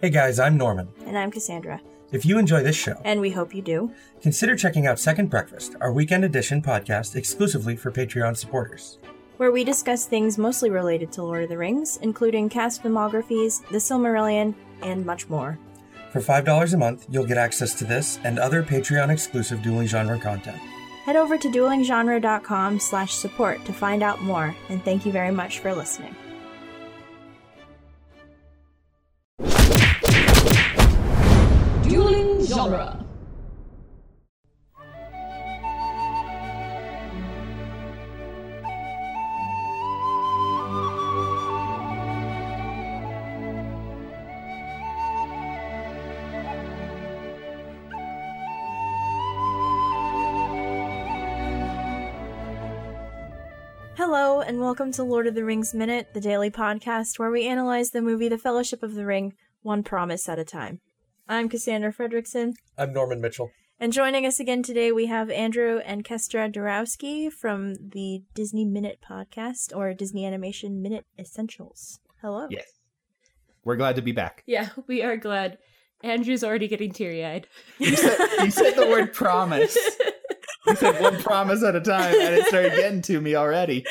Hey 0.00 0.10
guys, 0.10 0.38
I'm 0.38 0.56
Norman. 0.56 0.88
And 1.06 1.16
I'm 1.18 1.30
Cassandra. 1.30 1.80
If 2.12 2.24
you 2.24 2.38
enjoy 2.38 2.62
this 2.62 2.76
show, 2.76 3.00
And 3.04 3.20
we 3.20 3.30
hope 3.30 3.54
you 3.54 3.62
do. 3.62 3.90
consider 4.22 4.54
checking 4.56 4.86
out 4.86 4.98
Second 4.98 5.28
Breakfast, 5.30 5.74
our 5.80 5.92
weekend 5.92 6.24
edition 6.24 6.62
podcast 6.62 7.16
exclusively 7.16 7.76
for 7.76 7.90
Patreon 7.90 8.36
supporters. 8.36 8.98
Where 9.38 9.50
we 9.52 9.64
discuss 9.64 10.06
things 10.06 10.38
mostly 10.38 10.70
related 10.70 11.12
to 11.12 11.22
Lord 11.22 11.42
of 11.44 11.48
the 11.48 11.58
Rings, 11.58 11.98
including 12.00 12.48
cast 12.48 12.82
filmographies, 12.82 13.66
The 13.68 13.78
Silmarillion, 13.78 14.54
and 14.82 15.04
much 15.04 15.28
more. 15.28 15.58
For 16.12 16.20
$5 16.20 16.72
a 16.72 16.76
month, 16.76 17.06
you'll 17.10 17.26
get 17.26 17.36
access 17.36 17.74
to 17.74 17.84
this 17.84 18.18
and 18.24 18.38
other 18.38 18.62
Patreon 18.62 19.10
exclusive 19.10 19.62
dueling 19.62 19.86
genre 19.88 20.18
content. 20.18 20.56
Head 21.04 21.16
over 21.16 21.36
to 21.36 21.48
duelinggenre.com 21.48 22.80
slash 22.80 23.12
support 23.14 23.62
to 23.66 23.72
find 23.72 24.02
out 24.02 24.22
more, 24.22 24.54
and 24.70 24.82
thank 24.84 25.04
you 25.04 25.12
very 25.12 25.30
much 25.30 25.58
for 25.58 25.74
listening. 25.74 26.16
Genre. 32.46 33.04
Hello, 53.96 54.40
and 54.40 54.60
welcome 54.60 54.92
to 54.92 55.02
Lord 55.02 55.26
of 55.26 55.34
the 55.34 55.44
Rings 55.44 55.74
Minute, 55.74 56.14
the 56.14 56.20
daily 56.20 56.50
podcast 56.50 57.18
where 57.18 57.30
we 57.30 57.44
analyze 57.48 57.90
the 57.90 58.00
movie 58.00 58.28
The 58.28 58.38
Fellowship 58.38 58.84
of 58.84 58.94
the 58.94 59.04
Ring, 59.04 59.34
one 59.62 59.82
promise 59.82 60.28
at 60.28 60.38
a 60.38 60.44
time. 60.44 60.80
I'm 61.28 61.48
Cassandra 61.48 61.92
Fredrickson, 61.92 62.54
I'm 62.78 62.92
Norman 62.92 63.20
Mitchell. 63.20 63.50
and 63.80 63.92
joining 63.92 64.24
us 64.26 64.38
again 64.38 64.62
today 64.62 64.92
we 64.92 65.06
have 65.06 65.28
Andrew 65.30 65.80
and 65.84 66.04
Kestra 66.04 66.52
Dorowski 66.52 67.32
from 67.32 67.74
the 67.74 68.22
Disney 68.34 68.64
Minute 68.64 68.98
podcast 69.08 69.74
or 69.76 69.92
Disney 69.92 70.24
Animation 70.24 70.80
Minute 70.82 71.04
Essentials. 71.18 71.98
Hello. 72.22 72.46
Yes. 72.50 72.66
We're 73.64 73.76
glad 73.76 73.96
to 73.96 74.02
be 74.02 74.12
back. 74.12 74.44
Yeah, 74.46 74.68
we 74.86 75.02
are 75.02 75.16
glad. 75.16 75.58
Andrew's 76.04 76.44
already 76.44 76.68
getting 76.68 76.92
teary 76.92 77.24
eyed. 77.24 77.48
You 77.78 77.96
said, 77.96 78.18
you 78.44 78.50
said 78.50 78.74
the 78.76 78.86
word 78.86 79.12
promise. 79.12 79.76
You 80.66 80.76
said 80.76 81.00
one 81.00 81.20
promise 81.22 81.64
at 81.64 81.74
a 81.74 81.80
time, 81.80 82.14
and 82.14 82.34
it 82.34 82.46
started 82.46 82.72
getting 82.76 83.02
to 83.02 83.20
me 83.20 83.34
already. 83.34 83.84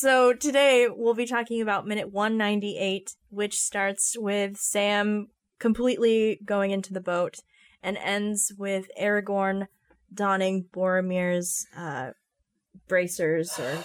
So 0.00 0.32
today 0.32 0.86
we'll 0.88 1.14
be 1.14 1.26
talking 1.26 1.60
about 1.60 1.84
minute 1.84 2.12
198, 2.12 3.16
which 3.30 3.56
starts 3.56 4.14
with 4.16 4.56
Sam 4.56 5.26
completely 5.58 6.38
going 6.44 6.70
into 6.70 6.92
the 6.92 7.00
boat 7.00 7.38
and 7.82 7.96
ends 7.96 8.52
with 8.56 8.86
Aragorn 8.96 9.66
donning 10.14 10.66
Boromir's 10.72 11.66
uh, 11.76 12.10
bracers, 12.86 13.58
or 13.58 13.84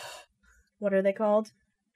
what 0.77 0.93
are 0.93 1.01
they 1.01 1.13
called? 1.13 1.49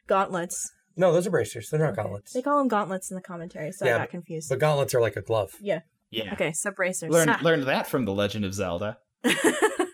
Gauntlets. 0.07 0.71
No, 0.95 1.13
those 1.13 1.27
are 1.27 1.31
bracers. 1.31 1.69
They're 1.69 1.79
not 1.79 1.95
gauntlets. 1.95 2.33
They 2.33 2.41
call 2.41 2.57
them 2.57 2.69
gauntlets 2.69 3.11
in 3.11 3.15
the 3.15 3.21
commentary, 3.21 3.71
so 3.71 3.85
I 3.85 3.99
got 3.99 4.09
confused. 4.09 4.49
But 4.49 4.57
gauntlets 4.57 4.95
are 4.95 5.01
like 5.01 5.15
a 5.15 5.21
glove. 5.21 5.53
yeah. 5.61 5.81
Yeah. 6.09 6.33
Okay, 6.33 6.53
so 6.53 6.71
bracers. 6.71 7.11
Learned 7.11 7.39
learned 7.43 7.63
that 7.65 7.85
from 7.85 8.05
The 8.05 8.13
Legend 8.13 8.45
of 8.45 8.55
Zelda. 8.55 8.97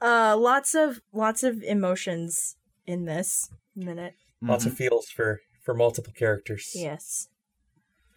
uh, 0.00 0.36
lots 0.38 0.74
of 0.74 1.00
lots 1.12 1.42
of 1.42 1.62
emotions 1.62 2.56
in 2.86 3.04
this 3.04 3.50
minute. 3.76 4.14
Lots 4.42 4.64
Mhm. 4.64 4.68
of 4.68 4.74
feels 4.76 5.10
for 5.10 5.40
for 5.62 5.74
multiple 5.74 6.12
characters. 6.16 6.72
Yes. 6.74 7.28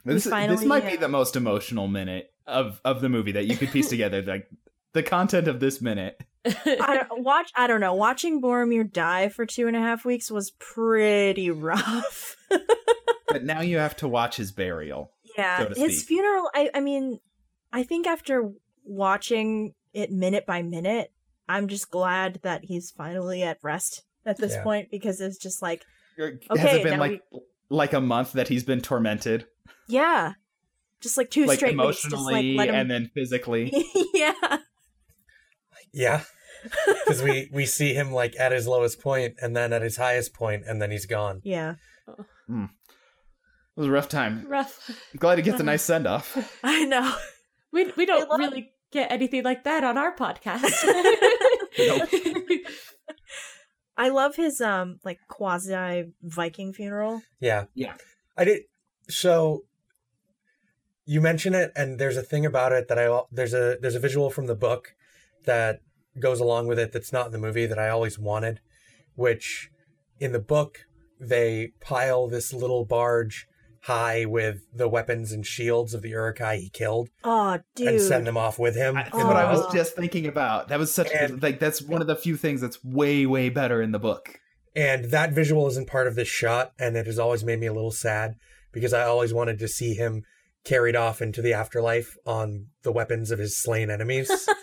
This, 0.05 0.23
this 0.25 0.31
finally, 0.31 0.65
might 0.65 0.85
be 0.85 0.97
uh, 0.97 1.01
the 1.01 1.07
most 1.07 1.35
emotional 1.35 1.87
minute 1.87 2.33
of 2.47 2.81
of 2.83 3.01
the 3.01 3.09
movie 3.09 3.31
that 3.33 3.45
you 3.47 3.55
could 3.57 3.69
piece 3.71 3.89
together. 3.89 4.21
Like 4.21 4.49
the 4.93 5.03
content 5.03 5.47
of 5.47 5.59
this 5.59 5.81
minute. 5.81 6.21
I 6.45 7.05
don't, 7.09 7.23
watch. 7.23 7.49
I 7.55 7.67
don't 7.67 7.79
know. 7.79 7.93
Watching 7.93 8.41
Boromir 8.41 8.91
die 8.91 9.29
for 9.29 9.45
two 9.45 9.67
and 9.67 9.77
a 9.77 9.79
half 9.79 10.03
weeks 10.03 10.29
was 10.29 10.51
pretty 10.51 11.49
rough. 11.51 12.35
But 13.29 13.45
now 13.45 13.61
you 13.61 13.77
have 13.79 13.95
to 13.97 14.07
watch 14.07 14.35
his 14.35 14.51
burial. 14.51 15.11
yeah, 15.38 15.57
So 15.59 15.69
his 15.69 16.01
speak. 16.01 16.07
funeral. 16.09 16.51
I. 16.53 16.69
I 16.75 16.81
mean, 16.81 17.19
I 17.72 17.81
think 17.83 18.05
after 18.05 18.51
watching 18.85 19.73
it 19.93 20.11
minute 20.11 20.45
by 20.45 20.61
minute, 20.61 21.11
I'm 21.49 21.67
just 21.67 21.89
glad 21.91 22.39
that 22.43 22.65
he's 22.65 22.91
finally 22.91 23.43
at 23.43 23.57
rest 23.63 24.03
at 24.25 24.37
this 24.37 24.53
Yeah. 24.53 24.63
point 24.63 24.89
because 24.91 25.19
it's 25.21 25.37
just 25.37 25.61
like, 25.61 25.83
Has 26.17 26.33
Okay, 26.51 26.79
it 26.79 26.83
been 26.83 26.93
now 26.93 26.99
like 26.99 27.21
like 27.69 27.93
a 27.93 28.01
month 28.01 28.33
that 28.33 28.47
he's 28.47 28.63
been 28.63 28.81
tormented, 28.81 29.45
yeah, 29.87 30.33
just 31.01 31.17
like 31.17 31.29
two 31.31 31.45
like 31.45 31.57
straight 31.57 31.77
weeks, 31.77 32.01
just 32.03 32.13
emotionally 32.13 32.53
like 32.55 32.69
him. 32.69 32.75
and 32.75 32.91
then 32.91 33.09
physically? 33.13 33.71
yeah, 34.13 34.57
Yeah. 35.91 36.23
Because 36.85 37.21
we, 37.21 37.49
we 37.51 37.65
see 37.65 37.93
him 37.93 38.13
like 38.13 38.39
at 38.39 38.53
his 38.53 38.65
lowest 38.67 39.01
point 39.01 39.33
and 39.41 39.53
then 39.53 39.73
at 39.73 39.81
his 39.81 39.97
highest 39.97 40.33
point 40.33 40.63
and 40.65 40.81
then 40.81 40.91
he's 40.91 41.05
gone. 41.05 41.41
yeah. 41.43 41.75
Hmm. 42.47 42.65
It 43.75 43.79
was 43.79 43.87
a 43.87 43.91
rough 43.91 44.07
time. 44.07 44.45
Rough. 44.47 44.89
I'm 44.89 45.17
glad 45.19 45.39
he 45.39 45.43
gets 45.43 45.55
a 45.55 45.57
uh-huh. 45.57 45.63
nice 45.71 45.81
send 45.81 46.07
off. 46.07 46.37
I 46.63 46.85
know. 46.85 47.13
We 47.73 47.91
we 47.97 48.05
don't 48.05 48.29
love- 48.29 48.39
really 48.39 48.69
get 48.93 49.11
anything 49.11 49.43
like 49.43 49.63
that 49.65 49.83
on 49.83 49.97
our 49.97 50.15
podcast. 50.15 50.71
I 53.97 54.09
love 54.09 54.35
his 54.35 54.61
um 54.61 54.99
like 55.03 55.19
quasi 55.27 56.13
Viking 56.21 56.71
funeral. 56.73 57.21
Yeah. 57.39 57.65
Yeah. 57.73 57.95
I 58.37 58.45
did. 58.45 58.61
So 59.09 59.65
you 61.05 61.19
mention 61.19 61.53
it, 61.53 61.71
and 61.75 61.99
there's 61.99 62.15
a 62.15 62.21
thing 62.21 62.45
about 62.45 62.71
it 62.71 62.87
that 62.87 62.97
I 62.97 63.21
there's 63.31 63.53
a 63.53 63.77
there's 63.81 63.95
a 63.95 63.99
visual 63.99 64.29
from 64.29 64.47
the 64.47 64.55
book 64.55 64.95
that 65.45 65.81
goes 66.19 66.39
along 66.39 66.67
with 66.67 66.79
it 66.79 66.91
that's 66.91 67.11
not 67.11 67.25
in 67.25 67.31
the 67.31 67.37
movie 67.37 67.65
that 67.65 67.79
I 67.79 67.89
always 67.89 68.17
wanted, 68.17 68.61
which 69.15 69.69
in 70.19 70.31
the 70.31 70.39
book 70.39 70.85
they 71.19 71.71
pile 71.81 72.27
this 72.27 72.53
little 72.53 72.85
barge 72.85 73.47
high 73.83 74.25
with 74.25 74.57
the 74.73 74.88
weapons 74.88 75.31
and 75.31 75.45
shields 75.45 75.94
of 75.94 76.01
the 76.01 76.09
Uruk-hai 76.09 76.55
he 76.57 76.69
killed 76.69 77.09
Oh, 77.23 77.59
dude. 77.75 77.88
and 77.89 78.01
send 78.01 78.25
them 78.25 78.38
off 78.38 78.57
with 78.57 78.75
him. 78.75 78.95
I- 78.97 79.03
That's 79.03 79.16
in 79.17 79.27
what 79.27 79.35
I 79.35 79.51
was 79.51 79.71
just 79.73 79.95
thinking 79.95 80.25
about. 80.25 80.69
That 80.69 80.79
was 80.79 80.94
such 80.94 81.11
And- 81.11 81.41
like 81.44 81.59
that's 81.59 81.81
one 81.81 82.01
of 82.01 82.07
the 82.07 82.16
few 82.16 82.38
things 82.38 82.61
that's 82.61 82.83
way 82.83 83.25
way 83.25 83.49
better 83.49 83.81
in 83.81 83.91
the 83.91 83.99
book. 83.99 84.39
And 84.75 85.05
that 85.11 85.33
visual 85.33 85.67
isn't 85.67 85.88
part 85.88 86.07
of 86.07 86.16
this 86.16 86.27
shot, 86.27 86.72
and 86.79 86.95
it 86.97 87.05
has 87.05 87.19
always 87.19 87.43
made 87.43 87.59
me 87.59 87.67
a 87.67 87.73
little 87.73 87.91
sad 87.91 88.35
because 88.72 88.93
I 88.93 89.03
always 89.03 89.33
wanted 89.33 89.59
to 89.59 89.67
see 89.67 89.93
him 89.93 90.23
carried 90.66 90.95
off 90.95 91.22
into 91.22 91.41
the 91.41 91.53
afterlife 91.53 92.16
on 92.25 92.67
the 92.83 92.91
weapons 92.91 93.31
of 93.31 93.38
his 93.39 93.61
slain 93.61 93.89
enemies. 93.91 94.31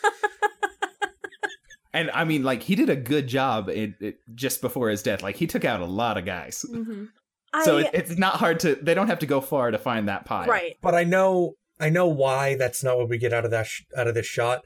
And 1.93 2.09
I 2.13 2.23
mean, 2.25 2.45
like 2.45 2.63
he 2.63 2.77
did 2.77 2.89
a 2.89 2.95
good 2.95 3.27
job 3.27 3.69
in, 3.69 3.97
it, 4.01 4.19
just 4.37 4.61
before 4.61 4.91
his 4.91 5.03
death. 5.03 5.25
Like 5.25 5.35
he 5.35 5.49
took 5.49 5.65
out 5.65 5.81
a 5.81 5.85
lot 5.87 6.17
of 6.19 6.25
guys. 6.25 6.65
Mhm. 6.73 7.09
I, 7.53 7.65
So 7.65 7.79
it, 7.79 7.91
it's 7.93 8.19
not 8.19 8.37
hard 8.37 8.61
to. 8.61 8.77
They 8.77 8.95
don't 8.95 9.09
have 9.09 9.19
to 9.21 9.27
go 9.27 9.41
far 9.41 9.71
to 9.71 9.79
find 9.79 10.09
that 10.09 10.25
pie. 10.25 10.47
right. 10.47 10.77
but 10.83 10.95
I 10.95 11.05
know 11.05 11.55
I 11.81 11.89
know 11.89 12.09
why 12.09 12.57
that's 12.57 12.85
not 12.85 12.99
what 12.99 13.09
we 13.09 13.19
get 13.19 13.33
out 13.33 13.45
of 13.45 13.51
that 13.51 13.67
sh- 13.67 13.83
out 13.97 14.07
of 14.07 14.15
this 14.15 14.27
shot, 14.27 14.63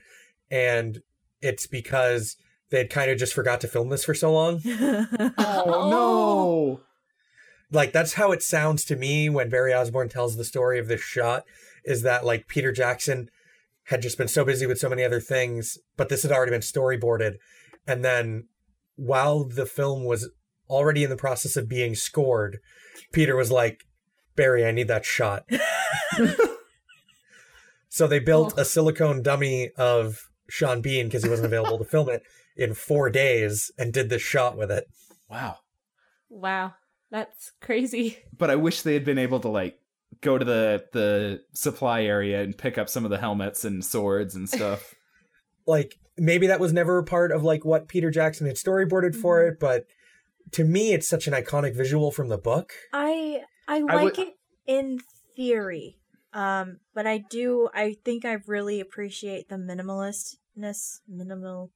and 0.51 1.01
it's 1.41 1.67
because 1.67 2.37
they'd 2.71 2.91
kind 2.91 3.11
of 3.11 3.19
just 3.19 3.35
forgot 3.35 3.61
to 3.61 3.69
film 3.69 3.89
this 3.89 4.05
for 4.05 4.15
so 4.15 4.33
long. 4.33 4.61
Oh, 5.39 5.65
oh 5.67 5.91
no! 5.91 6.81
like 7.71 7.93
that's 7.93 8.15
how 8.15 8.33
it 8.33 8.43
sounds 8.43 8.85
to 8.85 8.97
me 8.97 9.29
when 9.29 9.49
Barry 9.51 9.75
Osborne 9.75 10.09
tells 10.09 10.37
the 10.37 10.45
story 10.45 10.79
of 10.79 10.89
this 10.89 11.01
shot 11.01 11.45
is 11.85 12.03
that 12.03 12.25
like 12.25 12.49
Peter 12.49 12.73
Jackson 12.73 13.29
had 13.85 14.01
just 14.03 14.17
been 14.17 14.29
so 14.29 14.45
busy 14.45 14.67
with 14.67 14.79
so 14.79 14.89
many 14.89 15.03
other 15.05 15.21
things 15.21 15.79
but 15.97 16.09
this 16.09 16.23
had 16.23 16.33
already 16.33 16.51
been 16.51 16.61
storyboarded 16.61 17.35
and 17.87 18.05
then 18.05 18.49
while 18.97 19.45
the 19.45 19.67
film 19.67 20.05
was 20.05 20.31
already 20.69 21.05
in 21.05 21.11
the 21.11 21.17
process 21.17 21.57
of 21.57 21.69
being 21.69 21.95
scored 21.95 22.59
Peter 23.13 23.37
was 23.37 23.51
like 23.51 23.85
Barry 24.37 24.65
I 24.67 24.71
need 24.73 24.89
that 24.89 25.05
shot 25.05 25.45
so 27.89 28.07
they 28.07 28.19
built 28.19 28.59
a 28.59 28.65
silicone 28.65 29.23
dummy 29.23 29.71
of 29.77 30.29
Sean 30.49 30.81
Bean 30.81 31.07
because 31.07 31.23
he 31.23 31.31
wasn't 31.31 31.47
available 31.47 31.79
to 31.79 31.85
film 31.85 32.09
it 32.09 32.23
in 32.57 32.75
4 32.75 33.11
days 33.11 33.71
and 33.79 33.93
did 33.93 34.09
this 34.11 34.23
shot 34.23 34.57
with 34.57 34.71
it 34.71 34.87
Wow. 35.31 35.59
Wow, 36.29 36.75
that's 37.11 37.53
crazy. 37.61 38.19
But 38.37 38.51
I 38.51 38.57
wish 38.57 38.83
they 38.83 38.95
had 38.95 39.05
been 39.05 39.19
able 39.19 39.41
to 39.41 39.49
like 39.49 39.79
go 40.21 40.37
to 40.39 40.45
the 40.45 40.85
the 40.93 41.41
supply 41.55 42.03
area 42.03 42.43
and 42.43 42.57
pick 42.57 42.77
up 42.79 42.89
some 42.89 43.05
of 43.05 43.11
the 43.11 43.19
helmets 43.19 43.65
and 43.65 43.85
swords 43.85 44.35
and 44.35 44.49
stuff. 44.49 44.95
like 45.67 45.97
maybe 46.17 46.47
that 46.49 46.61
was 46.61 46.73
never 46.73 46.99
a 46.99 47.05
part 47.05 47.33
of 47.33 47.43
like 47.43 47.65
what 47.65 47.89
Peter 47.89 48.11
Jackson 48.11 48.47
had 48.47 48.57
storyboarded 48.57 49.15
for 49.17 49.41
Mhm. 49.43 49.53
it, 49.53 49.61
but 49.61 49.87
to 50.53 50.65
me 50.65 50.93
it's 50.93 51.09
such 51.09 51.27
an 51.27 51.33
iconic 51.35 51.75
visual 51.75 52.11
from 52.11 52.29
the 52.29 52.39
book. 52.39 52.73
I 52.93 53.43
I 53.69 53.77
I 53.77 53.81
like 53.81 54.17
would- 54.17 54.19
it 54.19 54.35
in 54.67 54.99
theory. 55.37 55.99
Um, 56.33 56.79
but 56.95 57.07
I 57.07 57.19
do 57.19 57.69
I 57.75 57.97
think 58.05 58.25
I 58.25 58.39
really 58.47 58.81
appreciate 58.81 59.49
the 59.49 59.57
minimalistness, 59.57 61.01
minimal 61.09 61.71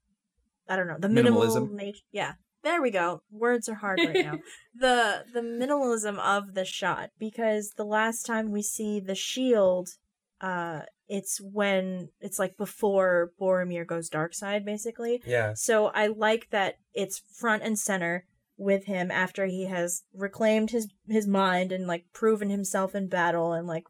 I 0.69 0.77
don't 0.77 0.89
know, 0.89 0.99
the 0.99 1.09
minimal 1.09 1.43
Minimalism. 1.43 1.71
nature 1.73 2.01
yeah. 2.13 2.33
there 2.65 2.83
we 2.83 2.91
go. 2.91 3.23
Words 3.31 3.69
are 3.69 3.77
hard 3.77 4.01
right 4.01 4.25
now. 4.25 4.39
the 4.75 5.25
the 5.33 5.41
minimalism 5.41 6.19
of 6.19 6.55
the 6.55 6.65
shot 6.65 7.11
because 7.19 7.73
the 7.77 7.85
last 7.85 8.27
time 8.27 8.51
we 8.51 8.63
see 8.63 9.01
the 9.01 9.15
shield, 9.15 9.91
uh, 10.41 10.81
it's 11.09 11.41
when 11.41 12.11
it's 12.21 12.39
like 12.39 12.57
before 12.57 13.33
Boromir 13.41 13.87
goes 13.87 14.09
dark 14.09 14.35
side, 14.35 14.65
basically. 14.65 15.23
Yeah. 15.25 15.55
So 15.55 15.87
I 15.87 16.09
like 16.09 16.49
that 16.51 16.79
it's 16.93 17.23
front 17.39 17.63
and 17.63 17.79
center 17.79 18.27
with 18.59 18.85
him 18.87 19.11
after 19.11 19.47
he 19.47 19.67
has 19.67 20.03
reclaimed 20.13 20.71
his 20.73 20.89
his 21.09 21.27
mind 21.27 21.71
and 21.73 21.87
like 21.87 22.05
proven 22.13 22.51
himself 22.51 22.95
in 22.95 23.09
battle 23.09 23.53
and 23.53 23.67
like 23.67 23.85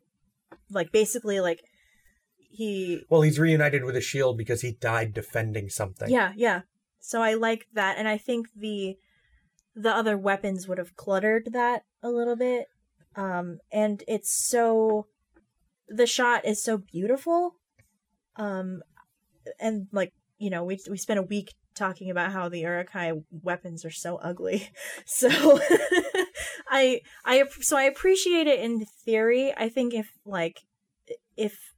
like 0.70 0.92
basically 0.92 1.40
like 1.40 1.62
he 2.50 3.02
Well, 3.08 3.22
he's 3.22 3.38
reunited 3.38 3.84
with 3.84 3.96
a 3.96 4.00
shield 4.00 4.36
because 4.36 4.60
he 4.60 4.72
died 4.72 5.14
defending 5.14 5.68
something. 5.70 6.10
yeah 6.10 6.32
yeah. 6.36 6.60
So 7.00 7.22
i 7.22 7.32
like 7.34 7.66
that 7.72 7.96
and 7.98 8.06
i 8.06 8.18
think 8.18 8.48
the 8.54 8.96
the 9.74 9.90
other 9.94 10.18
weapons 10.18 10.68
would 10.68 10.78
have 10.78 10.96
cluttered 10.96 11.48
that 11.52 11.84
a 12.02 12.10
little 12.10 12.36
bit. 12.36 12.66
Um 13.16 13.58
and 13.72 14.02
it's 14.06 14.30
so 14.32 15.06
the 15.88 16.06
shot 16.06 16.44
is 16.44 16.62
so 16.62 16.76
beautiful. 16.76 17.54
Um 18.36 18.82
and 19.58 19.86
like 19.92 20.12
you 20.36 20.50
know 20.50 20.62
we 20.64 20.78
we 20.90 20.98
spent 20.98 21.18
a 21.18 21.22
week 21.22 21.54
talking 21.78 22.10
about 22.10 22.32
how 22.32 22.48
the 22.48 22.60
Uruk-hai 22.60 23.12
weapons 23.30 23.84
are 23.84 23.90
so 23.90 24.16
ugly. 24.16 24.70
So 25.06 25.28
i 26.70 27.00
i 27.24 27.44
so 27.60 27.76
i 27.76 27.84
appreciate 27.84 28.46
it 28.46 28.60
in 28.60 28.84
theory. 28.84 29.52
I 29.56 29.68
think 29.68 29.94
if 29.94 30.12
like 30.24 30.60
if 31.36 31.74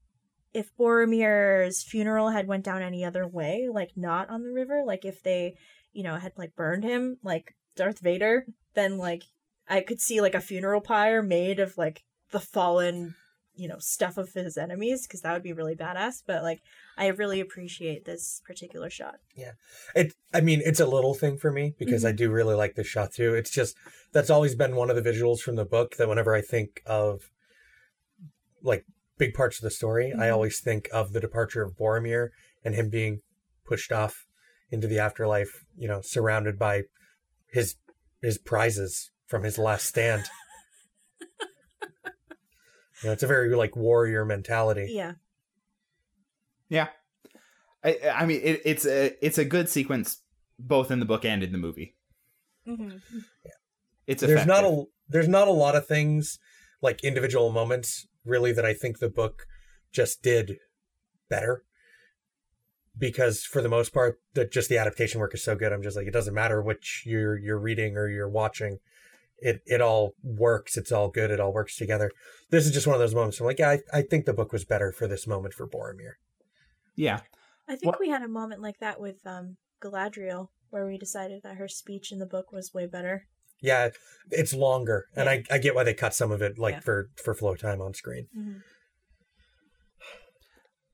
if 0.53 0.77
Boromir's 0.77 1.83
funeral 1.83 2.31
had 2.31 2.49
went 2.49 2.65
down 2.65 2.83
any 2.83 3.05
other 3.05 3.27
way, 3.27 3.69
like 3.73 3.91
not 3.97 4.29
on 4.31 4.43
the 4.43 4.51
river, 4.51 4.83
like 4.85 5.05
if 5.05 5.23
they, 5.23 5.55
you 5.93 6.03
know, 6.03 6.17
had 6.17 6.33
like 6.37 6.57
burned 6.57 6.83
him 6.83 7.19
like 7.23 7.55
Darth 7.77 8.01
Vader, 8.01 8.47
then 8.75 8.99
like 8.99 9.25
I 9.69 9.81
could 9.81 10.01
see 10.01 10.21
like 10.21 10.35
a 10.35 10.41
funeral 10.41 10.81
pyre 10.81 11.23
made 11.23 11.61
of 11.61 11.79
like 11.79 12.03
the 12.33 12.41
fallen, 12.41 13.15
you 13.61 13.69
know, 13.69 13.79
stuff 13.79 14.17
of 14.17 14.33
his 14.33 14.57
enemies 14.57 15.07
because 15.07 15.21
that 15.21 15.35
would 15.35 15.43
be 15.43 15.53
really 15.53 15.77
badass. 15.77 16.23
But 16.27 16.43
like 16.43 16.63
I 16.97 17.09
really 17.09 17.41
appreciate 17.41 18.07
this 18.07 18.41
particular 18.47 18.89
shot. 18.89 19.17
Yeah. 19.37 19.53
It. 19.95 20.15
I 20.33 20.41
mean, 20.41 20.63
it's 20.65 20.81
a 20.81 20.87
little 20.87 21.13
thing 21.13 21.37
for 21.37 21.53
me 21.53 21.75
because 21.79 22.03
I 22.03 22.13
do 22.13 22.31
really 22.31 22.55
like 22.55 22.75
this 22.75 22.87
shot 22.87 23.13
too. 23.13 23.35
It's 23.35 23.51
just 23.51 23.77
that's 24.13 24.31
always 24.31 24.55
been 24.55 24.77
one 24.77 24.89
of 24.89 24.97
the 24.97 25.03
visuals 25.03 25.41
from 25.41 25.57
the 25.57 25.67
book 25.67 25.97
that 25.99 26.09
whenever 26.09 26.35
I 26.35 26.41
think 26.41 26.81
of 26.87 27.31
like 28.63 28.87
big 29.19 29.35
parts 29.35 29.59
of 29.59 29.63
the 29.63 29.71
story, 29.71 30.11
I 30.13 30.29
Mhm. 30.29 30.33
always 30.33 30.59
think 30.61 30.89
of 30.91 31.13
the 31.13 31.21
departure 31.21 31.63
of 31.63 31.77
Boromir 31.77 32.31
and 32.65 32.75
him 32.75 32.89
being 32.89 33.21
pushed 33.67 33.93
off 33.93 34.27
into 34.71 34.87
the 34.87 34.99
afterlife. 34.99 35.67
You 35.77 35.89
know, 35.89 36.01
surrounded 36.01 36.59
by 36.59 36.85
his 37.53 37.77
his 38.23 38.39
prizes 38.39 39.11
from 39.27 39.43
his 39.45 39.59
last 39.59 39.87
stand. 39.87 40.25
you 43.03 43.09
know, 43.09 43.13
it's 43.13 43.23
a 43.23 43.27
very 43.27 43.55
like 43.55 43.77
warrior 43.77 44.25
mentality. 44.25 44.89
Yeah. 44.91 45.15
Yeah, 46.69 46.89
I 47.85 47.99
I 48.15 48.27
mean 48.27 48.41
it, 48.45 48.63
it's 48.65 48.87
a 48.87 49.13
it's 49.25 49.39
a 49.39 49.45
good 49.45 49.69
sequence 49.69 50.23
both 50.59 50.91
in 50.91 51.01
the 51.01 51.07
book 51.07 51.25
and 51.25 51.43
in 51.43 51.53
the 51.53 51.59
movie. 51.59 51.97
hmm 52.65 52.99
It's 54.07 54.23
there's 54.23 54.47
not 54.47 54.65
a 54.65 54.85
there's 55.09 55.29
not 55.29 55.49
a 55.49 55.53
lot 55.53 55.75
of 55.75 55.87
things 55.87 56.39
like 56.81 57.03
individual 57.03 57.51
moments 57.51 58.07
really 58.25 58.53
that 58.53 58.65
I 58.65 58.73
think 58.73 58.99
the 58.99 59.11
book 59.11 59.47
just 59.93 60.23
did 60.23 60.59
better 61.29 61.65
because 62.97 63.45
for 63.45 63.63
the 63.63 63.69
most 63.69 63.93
part 63.93 64.21
that 64.35 64.53
just 64.53 64.69
the 64.69 64.79
adaptation 64.79 65.21
work 65.21 65.35
is 65.35 65.43
so 65.43 65.57
good 65.57 65.73
I'm 65.73 65.83
just 65.83 65.97
like 65.97 66.07
it 66.07 66.13
doesn't 66.13 66.35
matter 66.35 66.63
which 66.63 67.03
you're 67.07 67.37
you're 67.37 67.59
reading 67.59 67.97
or 67.97 68.09
you're 68.09 68.29
watching 68.29 68.79
it 69.41 69.61
it 69.67 69.81
all 69.81 70.15
works 70.23 70.77
it's 70.77 70.93
all 70.93 71.09
good 71.09 71.31
it 71.31 71.41
all 71.41 71.53
works 71.53 71.77
together 71.77 72.11
this 72.51 72.67
is 72.67 72.73
just 72.73 72.87
one 72.87 72.95
of 72.95 73.01
those 73.01 73.15
moments 73.15 73.41
I'm 73.41 73.47
like 73.47 73.59
yeah 73.59 73.71
I, 73.71 73.81
I 73.93 74.03
think 74.03 74.25
the 74.27 74.33
book 74.35 74.53
was 74.53 74.65
better 74.65 74.93
for 74.93 75.07
this 75.09 75.27
moment 75.27 75.55
for 75.55 75.67
Boromir 75.67 76.13
yeah. 76.97 77.21
I 77.69 77.77
think 77.77 77.93
What- 77.93 78.01
we 78.01 78.09
had 78.11 78.23
a 78.23 78.29
moment 78.29 78.61
like 78.63 78.79
that 78.81 79.01
with 79.01 79.17
um 79.27 79.57
Galadriel 79.83 80.49
where 80.71 80.87
we 80.87 80.99
decided 80.99 81.43
that 81.43 81.57
her 81.57 81.69
speech 81.69 82.13
in 82.13 82.19
the 82.19 82.27
book 82.27 82.53
was 82.53 82.73
way 82.75 82.87
better. 82.87 83.27
yeah 83.61 83.89
it's 84.31 84.53
longer 84.55 85.07
and 85.17 85.29
I, 85.29 85.45
I 85.51 85.59
get 85.59 85.75
why 85.75 85.85
they 85.85 85.95
cut 85.95 86.15
some 86.15 86.31
of 86.33 86.43
it 86.43 86.59
like 86.59 86.75
Yeah. 86.75 86.81
for 86.81 87.11
for 87.23 87.35
flow 87.35 87.55
time 87.57 87.81
on 87.81 87.95
screen 87.95 88.27
Mm-hmm. 88.37 88.59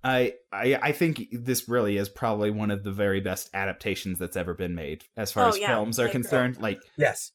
I, 0.04 0.34
I 0.52 0.75
I 0.81 0.93
think 0.93 1.26
this 1.32 1.69
really 1.69 1.96
is 1.96 2.08
probably 2.08 2.50
one 2.52 2.70
of 2.70 2.84
the 2.84 2.93
very 2.93 3.20
best 3.20 3.50
adaptations 3.52 4.19
that's 4.20 4.37
ever 4.37 4.54
been 4.54 4.75
made 4.75 5.04
as 5.16 5.32
far 5.32 5.46
Oh, 5.46 5.48
as 5.48 5.58
yeah, 5.58 5.69
films 5.69 5.98
I 5.98 6.02
are 6.02 6.06
agree. 6.06 6.12
concerned. 6.12 6.58
Like 6.60 6.81
yes 6.96 7.32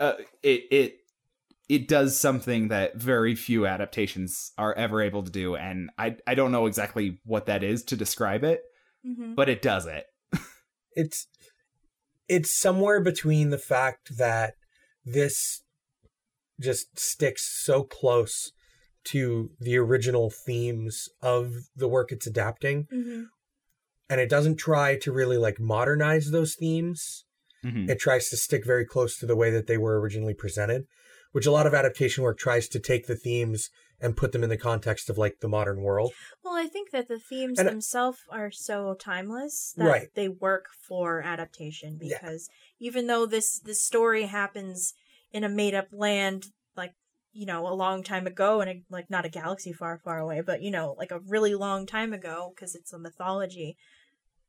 uh, 0.00 0.14
it 0.42 0.62
it 0.70 0.96
it 1.68 1.88
does 1.88 2.18
something 2.18 2.68
that 2.68 2.96
very 2.96 3.34
few 3.34 3.66
adaptations 3.66 4.52
are 4.58 4.74
ever 4.74 5.00
able 5.02 5.22
to 5.22 5.30
do, 5.30 5.56
and 5.56 5.90
I 5.98 6.16
I 6.26 6.34
don't 6.34 6.52
know 6.52 6.66
exactly 6.66 7.18
what 7.24 7.46
that 7.46 7.62
is 7.62 7.82
to 7.84 7.96
describe 7.96 8.44
it, 8.44 8.62
Mm-hmm. 9.06 9.34
but 9.34 9.48
it 9.48 9.60
does 9.62 9.86
it. 9.86 10.06
it's 10.92 11.26
it's 12.28 12.50
somewhere 12.50 13.00
between 13.02 13.50
the 13.50 13.58
fact 13.58 14.16
that 14.16 14.54
this 15.04 15.62
just 16.60 16.98
sticks 16.98 17.44
so 17.46 17.82
close 17.82 18.52
to 19.04 19.50
the 19.60 19.76
original 19.76 20.30
themes 20.30 21.08
of 21.20 21.52
the 21.76 21.88
work 21.88 22.10
it's 22.12 22.26
adapting 22.26 22.84
Mm-hmm. 22.90 23.24
and 24.08 24.20
it 24.20 24.30
doesn't 24.30 24.56
try 24.56 24.96
to 24.98 25.12
really 25.12 25.36
like 25.36 25.60
modernize 25.60 26.30
those 26.30 26.54
themes 26.54 27.24
Mhm. 27.64 27.88
it 27.88 27.98
tries 27.98 28.28
to 28.28 28.36
stick 28.36 28.64
very 28.64 28.84
close 28.84 29.16
to 29.18 29.26
the 29.26 29.36
way 29.36 29.50
that 29.50 29.66
they 29.66 29.78
were 29.78 29.98
originally 30.00 30.34
presented 30.34 30.86
which 31.32 31.46
a 31.46 31.50
lot 31.50 31.66
of 31.66 31.74
adaptation 31.74 32.22
work 32.22 32.38
tries 32.38 32.68
to 32.68 32.78
take 32.78 33.06
the 33.08 33.16
themes 33.16 33.68
and 34.00 34.16
put 34.16 34.30
them 34.30 34.44
in 34.44 34.50
the 34.50 34.56
context 34.56 35.10
of 35.10 35.18
like 35.18 35.40
the 35.40 35.48
modern 35.48 35.80
world 35.82 36.12
Well, 36.44 36.54
I 36.54 36.66
think 36.66 36.90
that 36.90 37.08
the 37.08 37.18
themes 37.18 37.58
And- 37.58 37.68
themselves 37.68 38.18
are 38.30 38.50
so 38.52 38.94
timeless 38.94 39.72
that 39.76 39.84
Right. 39.88 40.08
they 40.14 40.28
work 40.28 40.66
for 40.86 41.22
adaptation 41.22 41.98
Yeah. 42.00 42.18
because 42.20 42.48
even 42.78 43.06
though 43.08 43.26
this 43.26 43.58
this 43.60 43.82
story 43.82 44.24
happens 44.24 44.94
in 45.32 45.42
a 45.42 45.48
made 45.48 45.74
up 45.74 45.88
land 45.90 46.46
like 46.76 46.92
you 47.32 47.46
know 47.46 47.66
a 47.66 47.74
long 47.74 48.04
time 48.04 48.26
ago 48.28 48.60
and 48.60 48.84
like 48.90 49.10
not 49.10 49.24
a 49.24 49.28
galaxy 49.28 49.72
far 49.72 49.98
far 49.98 50.18
away 50.18 50.40
but 50.40 50.62
you 50.62 50.70
know 50.70 50.94
like 50.98 51.10
a 51.10 51.18
really 51.20 51.54
long 51.54 51.84
time 51.86 52.12
ago 52.12 52.52
because 52.54 52.74
it's 52.76 52.92
a 52.92 52.98
mythology 52.98 53.76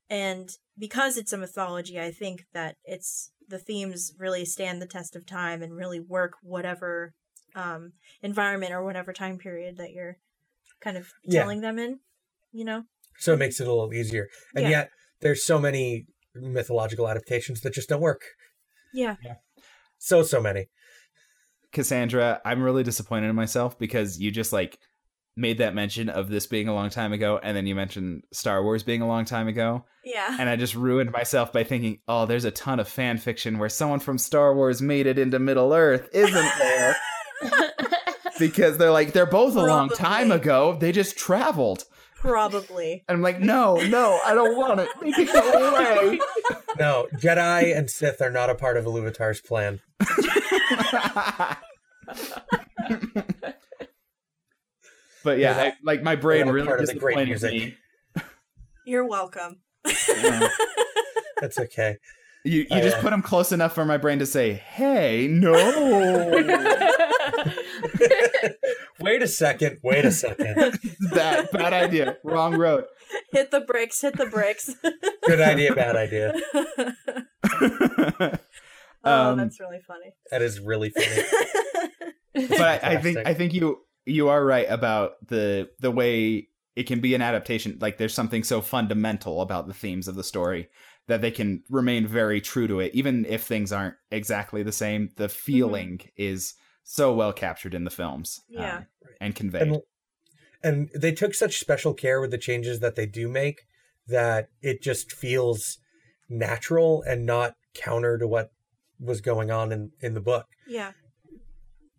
and 0.10 0.50
because 0.78 1.18
it's 1.18 1.34
a 1.34 1.38
mythology 1.38 2.00
i 2.00 2.12
think 2.12 2.44
that 2.54 2.76
it's 2.84 3.32
the 3.48 3.60
themes 3.60 4.14
really 4.20 4.46
stand 4.46 4.82
the 4.82 4.88
test 4.88 5.16
of 5.16 5.26
time 5.26 5.62
and 5.62 5.76
really 5.76 6.00
work 6.00 6.34
whatever 6.42 7.14
um 7.56 7.94
environment 8.22 8.72
or 8.74 8.84
whatever 8.84 9.14
time 9.14 9.38
period 9.38 9.78
that 9.78 9.92
you're 9.92 10.18
kind 10.82 10.98
of 10.98 11.12
Yeah. 11.24 11.42
telling 11.42 11.62
them 11.62 11.80
in 11.80 12.00
you 12.56 12.64
know? 12.64 12.84
So 13.20 13.34
it 13.34 13.38
makes 13.38 13.60
it 13.60 13.68
a 13.68 13.70
little 13.74 13.94
easier. 13.94 14.30
And 14.56 14.64
Yeah. 14.64 14.70
yet 14.70 14.90
there's 15.20 15.44
so 15.44 15.60
many 15.60 16.06
mythological 16.34 17.08
adaptations 17.08 17.62
that 17.62 17.74
just 17.74 17.90
don't 17.90 18.02
work. 18.02 18.22
Yeah. 18.94 19.18
So 19.98 20.24
so 20.24 20.42
many. 20.42 20.68
Cassandra, 21.74 22.40
I'm 22.46 22.64
really 22.64 22.84
disappointed 22.84 23.30
in 23.30 23.36
myself 23.36 23.78
because 23.78 24.20
you 24.20 24.32
just 24.32 24.54
like 24.54 24.80
made 25.36 25.58
that 25.58 25.76
mention 25.76 26.10
of 26.10 26.30
this 26.30 26.48
being 26.48 26.68
a 26.68 26.74
long 26.74 26.90
time 26.90 27.14
ago, 27.14 27.40
and 27.42 27.56
then 27.56 27.68
you 27.68 27.76
mentioned 27.76 28.24
Star 28.32 28.64
Wars 28.64 28.84
being 28.84 29.02
a 29.02 29.08
long 29.08 29.26
time 29.26 29.48
ago, 29.48 29.86
yeah 30.04 30.36
and 30.40 30.50
I 30.50 30.56
just 30.56 30.76
ruined 30.76 31.12
myself 31.12 31.52
by 31.52 31.64
thinking, 31.64 32.00
oh, 32.08 32.26
there's 32.26 32.46
a 32.46 32.52
ton 32.52 32.80
of 32.80 32.88
fan 32.88 33.18
fiction 33.18 33.58
where 33.58 33.70
someone 33.70 34.00
from 34.00 34.18
Star 34.18 34.54
Wars 34.56 34.82
made 34.82 35.08
it 35.08 35.18
into 35.18 35.40
Middle 35.40 35.74
Earth, 35.74 36.10
isn't 36.14 36.52
there? 36.60 36.96
because 38.40 38.78
they're 38.78 38.92
like 38.92 39.14
they're 39.14 39.26
both 39.26 39.56
a 39.56 39.62
long 39.64 39.90
time 39.90 40.32
ago. 40.32 40.78
They 40.80 40.92
just 40.92 41.18
traveled. 41.18 41.86
probably 42.16 43.04
And 43.08 43.18
I'm 43.18 43.22
like, 43.22 43.40
no, 43.40 43.76
no, 43.76 44.20
I 44.26 44.34
don't 44.34 44.58
want 44.58 44.80
it. 44.82 44.90
Make 45.02 45.18
it 45.18 45.32
go 45.32 45.70
away. 45.70 46.20
No, 46.78 47.08
Jedi 47.16 47.74
and 47.74 47.90
Sith 47.90 48.22
are 48.22 48.30
not 48.30 48.50
a 48.50 48.56
part 48.56 48.76
of 48.76 48.84
Iluvatar's 48.84 49.40
plan. 49.40 49.80
But 55.26 55.40
yeah, 55.40 55.54
They're 55.54 55.66
I, 55.66 55.74
like 55.84 56.02
my 56.04 56.16
brain 56.16 56.48
really 56.48 56.66
part 56.66 56.80
of 56.80 56.88
the 56.88 56.94
great 56.94 57.18
disappointed 57.18 57.52
music. 57.52 57.78
me. 58.16 58.22
you're 58.86 59.06
welcome 59.06 59.58
Yeah. 60.08 60.48
That's 61.42 61.60
okay. 61.60 61.98
You 62.46 62.62
you 62.62 62.68
I, 62.78 62.82
just 62.82 62.98
uh, 62.98 63.02
put 63.02 63.10
them 63.10 63.22
close 63.24 63.52
enough 63.52 63.74
for 63.76 63.84
my 63.86 63.98
brain 63.98 64.20
to 64.20 64.26
say, 64.26 64.54
"Hey, 64.54 65.28
no." 65.28 65.52
Wait 69.02 69.22
a 69.22 69.28
second. 69.28 69.80
Wait 69.84 70.06
a 70.06 70.12
second. 70.12 70.80
Bad 71.14 71.50
bad 71.52 71.74
idea. 71.74 72.18
Wrong 72.24 72.56
road. 72.56 72.86
hit 73.32 73.52
the 73.52 73.62
brakes 73.62 74.02
hit 74.02 74.16
the 74.18 74.26
brakes 74.28 74.70
Good 75.28 75.42
idea, 75.42 75.74
bad 75.76 75.96
idea. 75.96 76.34
oh 79.04 79.06
Um, 79.32 79.38
that's 79.38 79.60
really 79.60 79.80
funny 79.86 80.14
That 80.32 80.42
is 80.42 80.60
really 80.60 80.90
funny. 80.90 82.48
but 82.50 82.62
I, 82.62 82.80
I 82.94 82.98
think 82.98 83.18
I 83.26 83.34
think 83.34 83.54
you 83.54 83.80
you 84.06 84.30
are 84.30 84.44
right 84.46 84.68
about 84.70 85.14
the 85.28 85.70
the 85.80 85.92
way 85.92 86.48
it 86.76 86.84
can 86.84 87.00
be 87.00 87.16
an 87.16 87.22
adaptation. 87.22 87.78
Like 87.80 87.98
there's 87.98 88.14
something 88.14 88.44
so 88.44 88.62
fundamental 88.62 89.42
about 89.42 89.68
the 89.68 89.74
themes 89.74 90.08
of 90.08 90.16
the 90.16 90.24
story 90.24 90.70
that 91.08 91.22
they 91.22 91.32
can 91.32 91.64
remain 91.70 92.08
very 92.08 92.42
true 92.42 92.68
to 92.68 92.80
it, 92.80 92.94
even 92.96 93.26
if 93.26 93.44
things 93.44 93.72
aren't 93.72 93.96
exactly 94.12 94.64
the 94.64 94.72
same. 94.72 95.10
The 95.18 95.30
feeling 95.30 96.02
is 96.18 96.56
so 96.84 97.14
well 97.14 97.34
captured 97.34 97.74
in 97.74 97.84
the 97.84 97.90
films, 97.92 98.42
Yeah. 98.50 98.78
um, 98.78 98.86
and 99.22 99.36
conveyed. 99.36 99.62
and 99.64 99.82
and 100.64 100.90
they 100.96 101.12
took 101.12 101.34
such 101.36 101.60
special 101.60 101.94
care 101.94 102.20
with 102.20 102.32
the 102.32 102.38
changes 102.40 102.80
that 102.80 102.96
they 102.96 103.06
do 103.06 103.28
make 103.28 103.62
that 104.08 104.50
it 104.62 104.82
just 104.82 105.12
feels 105.12 105.78
natural 106.30 107.04
and 107.04 107.26
not 107.26 107.56
counter 107.74 108.18
to 108.18 108.28
what 108.28 108.52
was 109.00 109.22
going 109.22 109.52
on 109.52 109.72
in 109.72 109.92
in 110.02 110.14
the 110.14 110.22
book 110.22 110.48
Yeah. 110.68 110.92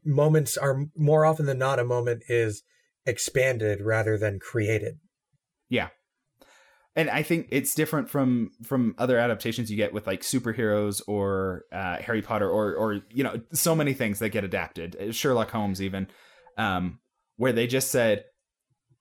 Moments 0.06 0.56
are 0.56 0.84
more 0.96 1.26
often 1.26 1.44
than 1.46 1.58
not 1.58 1.78
a 1.78 1.84
moment 1.84 2.22
is 2.28 2.62
expanded 3.04 3.80
rather 3.82 4.16
than 4.16 4.38
created 4.38 4.94
Yeah. 5.68 5.88
And 6.94 7.10
I 7.10 7.22
think 7.22 7.48
it's 7.50 7.74
different 7.74 8.08
from 8.08 8.52
from 8.62 8.94
other 8.96 9.18
adaptations 9.18 9.70
you 9.70 9.76
get 9.76 9.92
with 9.92 10.06
like 10.06 10.22
superheroes 10.22 11.02
or 11.06 11.64
uh, 11.70 11.96
Harry 11.98 12.22
Potter 12.22 12.48
or 12.48 12.74
or 12.74 13.00
you 13.10 13.22
know 13.22 13.40
so 13.52 13.74
many 13.74 13.92
things 13.92 14.18
that 14.20 14.30
get 14.30 14.44
adapted 14.44 14.96
Uh, 14.96 15.12
Sherlock 15.12 15.50
Holmes 15.50 15.82
even 15.82 16.06
um, 16.56 16.98
where 17.36 17.52
they 17.52 17.66
just 17.66 17.90
said 17.90 18.24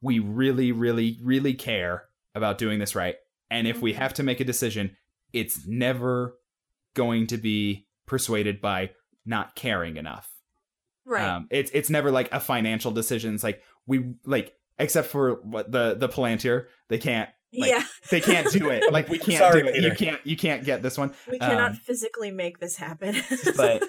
we 0.01 0.19
really 0.19 0.74
really 0.74 1.17
really 1.24 1.53
care 1.53 2.03
about 2.35 2.57
doing 2.57 2.79
this 2.79 2.95
right 2.95 3.15
and 3.50 3.65
if 3.65 3.81
we 3.81 3.93
Mhm. 3.93 3.97
have 3.97 4.13
to 4.15 4.24
make 4.24 4.41
a 4.41 4.45
decision 4.45 4.97
it's 5.31 5.65
never 5.65 6.35
going 6.95 7.27
to 7.27 7.38
be 7.38 7.88
persuaded 8.05 8.59
by 8.59 8.91
not 9.25 9.55
caring 9.55 9.95
enough 9.95 10.29
Right. 11.05 11.27
um, 11.27 11.47
it's 11.51 11.71
it's 11.74 11.89
never 11.89 12.12
like 12.12 12.31
a 12.31 12.39
financial 12.39 12.91
decision. 12.91 13.35
It's 13.35 13.43
like 13.43 13.62
we 13.85 14.15
like 14.25 14.53
except 14.79 15.07
for 15.07 15.35
what 15.43 15.71
the 15.71 15.95
the 15.95 16.09
Palantir, 16.09 16.65
they 16.89 16.97
can't 16.97 17.29
like, 17.53 17.69
yeah. 17.69 17.83
they 18.09 18.21
can't 18.21 18.51
do 18.51 18.69
it. 18.69 18.83
Like 18.91 19.07
we 19.09 19.17
can't 19.17 19.38
Sorry, 19.38 19.63
do 19.63 19.69
it. 19.69 19.81
You 19.81 19.91
can't 19.91 20.19
you 20.25 20.35
can't 20.35 20.63
get 20.63 20.81
this 20.81 20.97
one. 20.97 21.13
We 21.29 21.39
cannot 21.39 21.71
um, 21.71 21.75
physically 21.77 22.31
make 22.31 22.59
this 22.59 22.75
happen. 22.77 23.15
But 23.55 23.83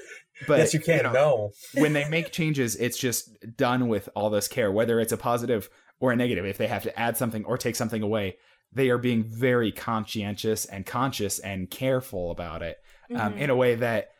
but 0.47 0.59
yes 0.59 0.75
you 0.75 0.81
can 0.81 1.05
know, 1.05 1.13
no 1.13 1.51
when 1.81 1.93
they 1.95 2.09
make 2.09 2.31
changes, 2.31 2.77
it's 2.77 2.99
just 2.99 3.31
done 3.57 3.89
with 3.89 4.09
all 4.15 4.31
this 4.31 4.49
care, 4.49 4.71
whether 4.71 5.01
it's 5.01 5.13
a 5.13 5.17
positive 5.17 5.71
or 5.99 6.13
a 6.13 6.17
negative. 6.17 6.45
If 6.45 6.59
they 6.59 6.67
have 6.67 6.83
to 6.83 6.99
add 6.99 7.17
something 7.17 7.45
or 7.47 7.57
take 7.57 7.75
something 7.77 8.03
away, 8.03 8.37
they 8.73 8.91
are 8.91 8.99
being 8.99 9.25
very 9.25 9.73
conscientious 9.73 10.67
and 10.67 10.85
conscious 10.85 11.39
and 11.39 11.71
careful 11.71 12.31
about 12.31 12.63
it 12.63 12.77
um, 13.15 13.33
Mhm. 13.35 13.39
in 13.39 13.51
a 13.51 13.57
way 13.57 13.77
that 13.77 14.11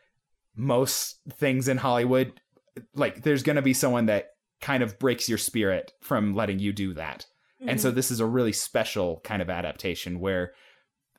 most 0.55 1.19
things 1.33 1.67
in 1.67 1.77
Hollywood, 1.77 2.41
like 2.95 3.23
there's 3.23 3.43
going 3.43 3.55
to 3.57 3.61
be 3.61 3.73
someone 3.73 4.05
that 4.07 4.27
kind 4.61 4.81
of 4.83 4.97
breaks 4.99 5.29
your 5.29 5.37
spirit 5.37 5.93
from 6.01 6.35
letting 6.35 6.59
you 6.59 6.73
do 6.73 6.93
that. 6.95 7.25
And 7.59 7.77
Mhm. 7.77 7.81
so 7.81 7.91
this 7.91 8.11
is 8.11 8.19
a 8.19 8.25
really 8.25 8.53
special 8.53 9.19
kind 9.23 9.41
of 9.41 9.49
adaptation 9.49 10.19
where 10.19 10.53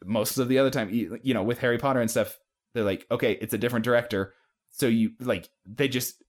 most 0.04 0.38
of 0.38 0.48
the 0.48 0.58
other 0.58 0.70
time, 0.70 0.90
you 0.90 1.18
you 1.22 1.34
know, 1.34 1.42
with 1.42 1.58
Harry 1.58 1.78
Potter 1.78 2.00
and 2.00 2.10
stuff, 2.10 2.38
they're 2.74 2.84
like, 2.84 3.06
okay, 3.10 3.32
it's 3.40 3.54
a 3.54 3.58
different 3.58 3.84
director. 3.84 4.34
So 4.70 4.86
you 4.86 5.12
like, 5.20 5.48
they 5.66 5.88
just 5.88 6.22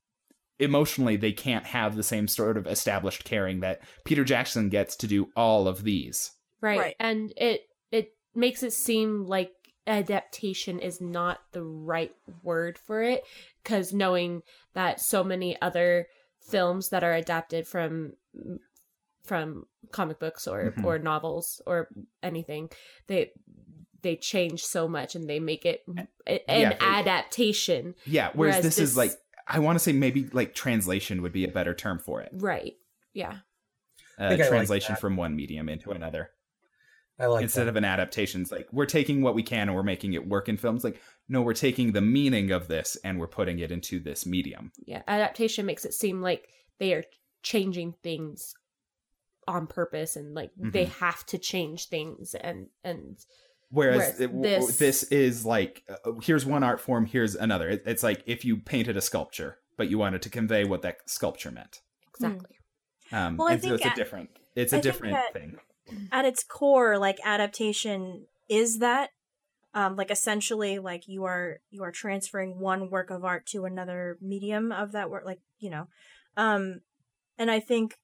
emotionally, 0.60 1.16
they 1.16 1.32
can't 1.32 1.66
have 1.66 1.96
the 1.96 2.04
same 2.04 2.28
sort 2.28 2.58
of 2.58 2.68
established 2.68 3.24
caring 3.24 3.60
that 3.62 3.82
Peter 4.06 4.24
Jackson 4.24 4.70
gets 4.70 4.96
to 4.98 5.08
do 5.08 5.30
all 5.36 5.68
of 5.68 5.84
these. 5.84 6.32
Right. 6.62 6.80
Right. 6.80 6.96
And 7.00 7.32
it 7.38 7.62
it 7.92 8.14
makes 8.36 8.64
it 8.64 8.74
seem 8.74 9.26
like 9.26 9.52
adaptation 9.88 10.80
is 10.80 11.02
not 11.02 11.40
the 11.52 11.64
right 11.64 12.14
word 12.44 12.78
for 12.78 13.02
it 13.02 13.24
cuz 13.70 13.94
knowing 13.94 14.42
that 14.74 15.00
so 15.00 15.24
many 15.24 15.60
other 15.62 16.08
films 16.42 16.90
that 16.90 17.04
are 17.04 17.14
adapted 17.14 17.68
from 17.68 18.14
from 19.24 19.66
comic 19.92 20.20
books 20.20 20.48
or 20.48 20.72
Mhm. 20.72 20.84
or 20.86 20.98
novels 21.00 21.62
or 21.68 21.88
anything 22.24 22.70
they 23.08 23.32
they 24.02 24.16
change 24.16 24.64
so 24.64 24.88
much 24.88 25.14
and 25.16 25.30
they 25.30 25.40
make 25.42 25.66
it 25.66 25.84
an 25.88 26.08
Yeah, 26.48 26.78
adaptation 26.80 27.96
Yeah. 28.06 28.32
Whereas, 28.34 28.54
Whereas 28.56 28.64
this, 28.64 28.76
this- 28.78 28.90
is 28.92 28.98
like, 28.98 29.12
I 29.46 29.60
want 29.60 29.76
to 29.78 29.84
say 29.84 29.92
maybe 29.92 30.30
like 30.32 30.54
translation 30.56 31.22
would 31.22 31.34
be 31.34 31.44
a 31.44 31.50
better 31.50 31.74
term 31.74 32.00
for 32.00 32.22
it. 32.22 32.30
right 32.34 32.76
yeah 33.14 33.40
Uh, 34.18 34.30
think 34.30 34.42
I 34.42 34.44
like 34.44 34.50
translation 34.50 34.96
from 34.96 35.16
one 35.18 35.36
medium 35.36 35.68
into 35.70 35.92
another. 35.92 36.32
I 37.20 37.26
like 37.26 37.44
instead 37.44 37.66
that. 37.66 37.70
of 37.70 37.76
an 37.76 37.86
adaptation. 37.86 38.42
It's 38.42 38.52
like 38.52 38.68
we're 38.72 38.86
taking 38.86 39.22
what 39.22 39.36
we 39.36 39.44
can 39.44 39.68
and 39.68 39.76
we're 39.76 39.84
making 39.84 40.14
it 40.14 40.28
work 40.28 40.48
in 40.50 40.58
films. 40.58 40.84
Like, 40.84 41.02
no, 41.28 41.42
we're 41.42 41.54
taking 41.54 41.92
the 41.92 42.02
meaning 42.02 42.52
of 42.52 42.68
this 42.68 42.98
and 43.04 43.20
we're 43.20 43.28
putting 43.28 43.60
it 43.60 43.72
into 43.72 44.00
this 44.00 44.26
medium. 44.26 44.72
yeah 44.86 45.02
adaptation 45.08 45.66
makes 45.66 45.86
it 45.86 45.94
seem 45.94 46.22
like 46.22 46.48
they 46.80 46.94
are 46.94 47.04
changing 47.44 47.94
things 48.04 48.54
on 49.48 49.66
purpose 49.68 50.16
and 50.16 50.34
like 50.36 50.52
they 50.58 50.86
Mhm. 50.86 51.00
have 51.00 51.26
to 51.28 51.38
change 51.38 51.88
things 51.90 52.36
and 52.36 52.68
and 52.84 53.18
Whereas 53.72 53.98
Whereas 54.18 54.20
it- 54.22 54.42
this- 54.42 54.78
this 54.78 55.04
is 55.12 55.46
like, 55.46 55.84
uh, 55.88 56.14
here's 56.24 56.44
one 56.44 56.64
art 56.64 56.80
form, 56.82 57.06
here's 57.06 57.36
another. 57.36 57.70
It, 57.70 57.84
it's 57.86 58.02
like 58.02 58.24
if 58.26 58.44
you 58.44 58.58
painted 58.58 58.98
a 58.98 59.02
sculpture, 59.02 59.60
but 59.78 59.90
you 59.92 60.00
wanted 60.00 60.24
to 60.24 60.30
convey 60.32 60.64
what 60.66 60.82
that 60.82 61.08
sculpture 61.08 61.52
meant. 61.52 61.82
exactly 62.16 62.58
Um, 63.12 63.38
Well, 63.38 63.48
I 63.48 63.54
and 63.54 63.62
so 63.62 63.70
think 63.70 63.82
it's 63.86 63.94
a 63.94 63.96
different, 63.96 64.30
it's 64.56 64.74
I 64.74 64.78
a 64.78 64.82
think 64.82 64.84
different 64.94 65.14
that- 65.14 65.34
thing. 65.34 65.58
At 66.12 66.26
its 66.26 66.44
core 66.44 66.98
like 66.98 67.20
adaptation 67.24 68.26
is 68.48 68.80
that 68.80 69.12
um 69.74 69.96
like 69.96 70.12
essentially 70.12 70.80
like 70.80 71.08
you 71.08 71.26
are 71.26 71.60
you 71.70 71.84
are 71.84 71.92
transferring 71.92 72.60
one 72.60 72.90
work 72.90 73.10
of 73.10 73.24
art 73.24 73.46
to 73.46 73.66
another 73.66 74.18
medium 74.22 74.72
of 74.72 74.92
that 74.92 75.10
work 75.10 75.24
like 75.26 75.40
you 75.60 75.70
know 75.70 75.88
um 76.38 76.82
and 77.38 77.52
i 77.52 77.60
think 77.60 77.96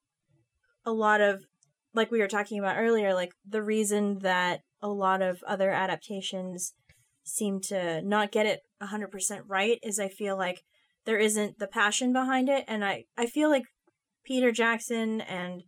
a 0.86 0.92
lot 0.92 1.22
of 1.22 1.46
like 1.94 2.12
we 2.12 2.20
were 2.20 2.28
talking 2.28 2.60
about 2.60 2.78
earlier 2.78 3.14
like 3.14 3.34
the 3.48 3.64
reason 3.64 4.20
that 4.20 4.62
a 4.82 4.88
lot 4.88 5.22
of 5.22 5.44
other 5.48 5.72
adaptations 5.72 6.74
seem 7.24 7.60
to 7.60 8.02
not 8.04 8.32
get 8.32 8.46
it 8.46 8.62
100% 8.82 9.42
right 9.48 9.80
is 9.82 10.00
i 10.00 10.08
feel 10.08 10.38
like 10.38 10.64
there 11.06 11.18
isn't 11.18 11.58
the 11.58 11.68
passion 11.68 12.14
behind 12.14 12.50
it 12.50 12.64
and 12.68 12.86
i 12.86 13.06
i 13.18 13.26
feel 13.26 13.50
like 13.50 13.64
peter 14.24 14.52
jackson 14.52 15.22
and 15.22 15.64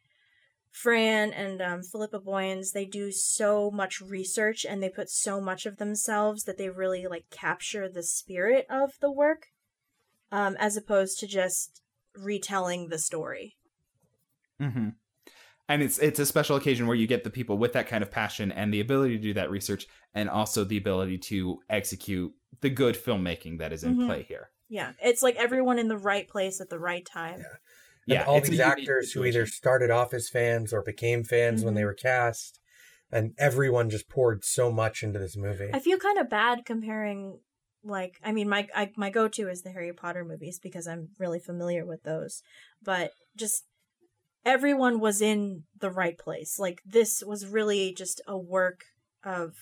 Fran 0.82 1.34
and 1.34 1.60
um, 1.60 1.82
Philippa 1.82 2.20
Boyens, 2.20 2.72
they 2.72 2.86
do 2.86 3.12
so 3.12 3.72
much 3.72 4.00
research 4.00 4.64
and 4.64 4.82
they 4.82 4.90
put 4.90 5.10
so 5.10 5.42
much 5.42 5.66
of 5.66 5.78
themselves 5.78 6.44
that 6.44 6.60
they 6.60 6.70
really 6.70 7.08
like 7.08 7.26
capture 7.32 7.90
the 7.90 8.04
spirit 8.04 8.68
of 8.70 8.92
the 9.02 9.12
work, 9.12 9.48
um, 10.32 10.56
as 10.60 10.78
opposed 10.78 11.20
to 11.20 11.28
just 11.28 11.82
retelling 12.16 12.90
the 12.90 13.00
story. 13.00 13.56
hmm 14.60 14.90
And 15.68 15.82
it's 15.82 15.98
it's 15.98 16.20
a 16.20 16.26
special 16.28 16.58
occasion 16.58 16.86
where 16.86 16.96
you 16.96 17.08
get 17.08 17.24
the 17.24 17.32
people 17.32 17.58
with 17.58 17.74
that 17.74 17.88
kind 17.88 18.04
of 18.04 18.12
passion 18.12 18.52
and 18.52 18.72
the 18.72 18.80
ability 18.80 19.18
to 19.18 19.24
do 19.24 19.34
that 19.34 19.50
research, 19.50 19.88
and 20.14 20.30
also 20.30 20.64
the 20.64 20.78
ability 20.78 21.18
to 21.18 21.60
execute 21.70 22.32
the 22.62 22.70
good 22.70 22.96
filmmaking 22.96 23.58
that 23.58 23.74
is 23.74 23.84
in 23.84 23.96
Mhm. 23.96 24.06
play 24.06 24.24
here. 24.24 24.52
Yeah, 24.70 24.94
it's 25.02 25.24
like 25.24 25.38
everyone 25.38 25.80
in 25.80 25.88
the 25.88 25.98
right 25.98 26.28
place 26.28 26.62
at 26.62 26.70
the 26.70 26.80
right 26.80 27.06
time. 27.06 27.40
Yeah. 27.40 27.58
Yeah, 28.08 28.24
all 28.24 28.38
it's 28.38 28.50
these 28.50 28.60
actors 28.60 29.12
who 29.12 29.26
either 29.26 29.46
started 29.46 29.92
off 29.92 30.14
as 30.14 30.30
fans 30.30 30.74
or 30.74 30.82
became 30.82 31.24
fans 31.24 31.64
when 31.64 31.72
mm-hmm. 31.72 31.80
they 31.80 31.86
were 31.86 31.94
cast 31.94 32.60
and 33.12 33.34
everyone 33.38 33.90
just 33.90 34.10
poured 34.10 34.44
so 34.44 34.72
much 34.72 35.04
into 35.04 35.20
this 35.20 35.38
movie 35.38 35.70
I 35.74 35.80
feel 35.80 35.98
kind 35.98 36.18
of 36.18 36.30
bad 36.30 36.66
comparing. 36.66 37.40
Like, 37.84 38.16
I 38.24 38.32
mean, 38.32 38.50
my 38.50 38.68
I, 38.76 38.92
my 38.98 39.10
go 39.10 39.28
to 39.30 39.50
is 39.50 39.62
the 39.62 39.72
Harry 39.72 39.94
Potter 39.94 40.26
movies 40.26 40.60
because 40.62 40.88
I'm 40.88 41.10
really 41.20 41.40
familiar 41.40 41.86
with 41.86 42.04
those, 42.04 42.42
but 42.82 43.12
just 43.36 43.64
everyone 44.46 45.00
was 45.00 45.22
in 45.22 45.64
the 45.80 45.90
right 45.90 46.18
place. 46.18 46.60
Like, 46.60 46.82
this 46.86 47.24
was 47.26 47.46
really 47.46 47.94
just 47.94 48.20
a 48.28 48.38
work 48.38 48.86
of 49.24 49.54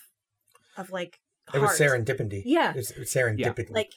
of 0.77 0.91
like 0.91 1.19
it 1.53 1.59
was 1.59 1.77
heart. 1.77 2.05
serendipity 2.05 2.41
Yeah. 2.45 2.71
it 2.71 2.75
was 2.77 2.91
serendipity 2.91 3.71
like 3.71 3.91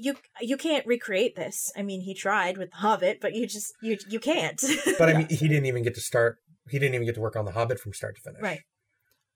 you 0.00 0.16
you 0.40 0.56
can't 0.56 0.86
recreate 0.86 1.36
this. 1.36 1.72
I 1.76 1.82
mean, 1.82 2.00
he 2.02 2.14
tried 2.14 2.56
with 2.58 2.70
The 2.70 2.76
Hobbit, 2.78 3.20
but 3.20 3.34
you 3.34 3.46
just 3.46 3.72
you 3.82 3.96
you 4.08 4.20
can't. 4.20 4.62
but 4.98 5.08
i 5.08 5.12
mean 5.18 5.28
he 5.28 5.48
didn't 5.48 5.66
even 5.66 5.82
get 5.82 5.94
to 5.94 6.00
start 6.00 6.38
he 6.68 6.78
didn't 6.78 6.94
even 6.94 7.06
get 7.06 7.14
to 7.14 7.20
work 7.20 7.36
on 7.36 7.44
the 7.44 7.52
hobbit 7.52 7.80
from 7.80 7.92
start 7.94 8.14
to 8.16 8.20
finish 8.22 8.42
right. 8.42 8.60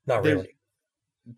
not 0.05 0.23
There's- 0.23 0.35
really 0.37 0.55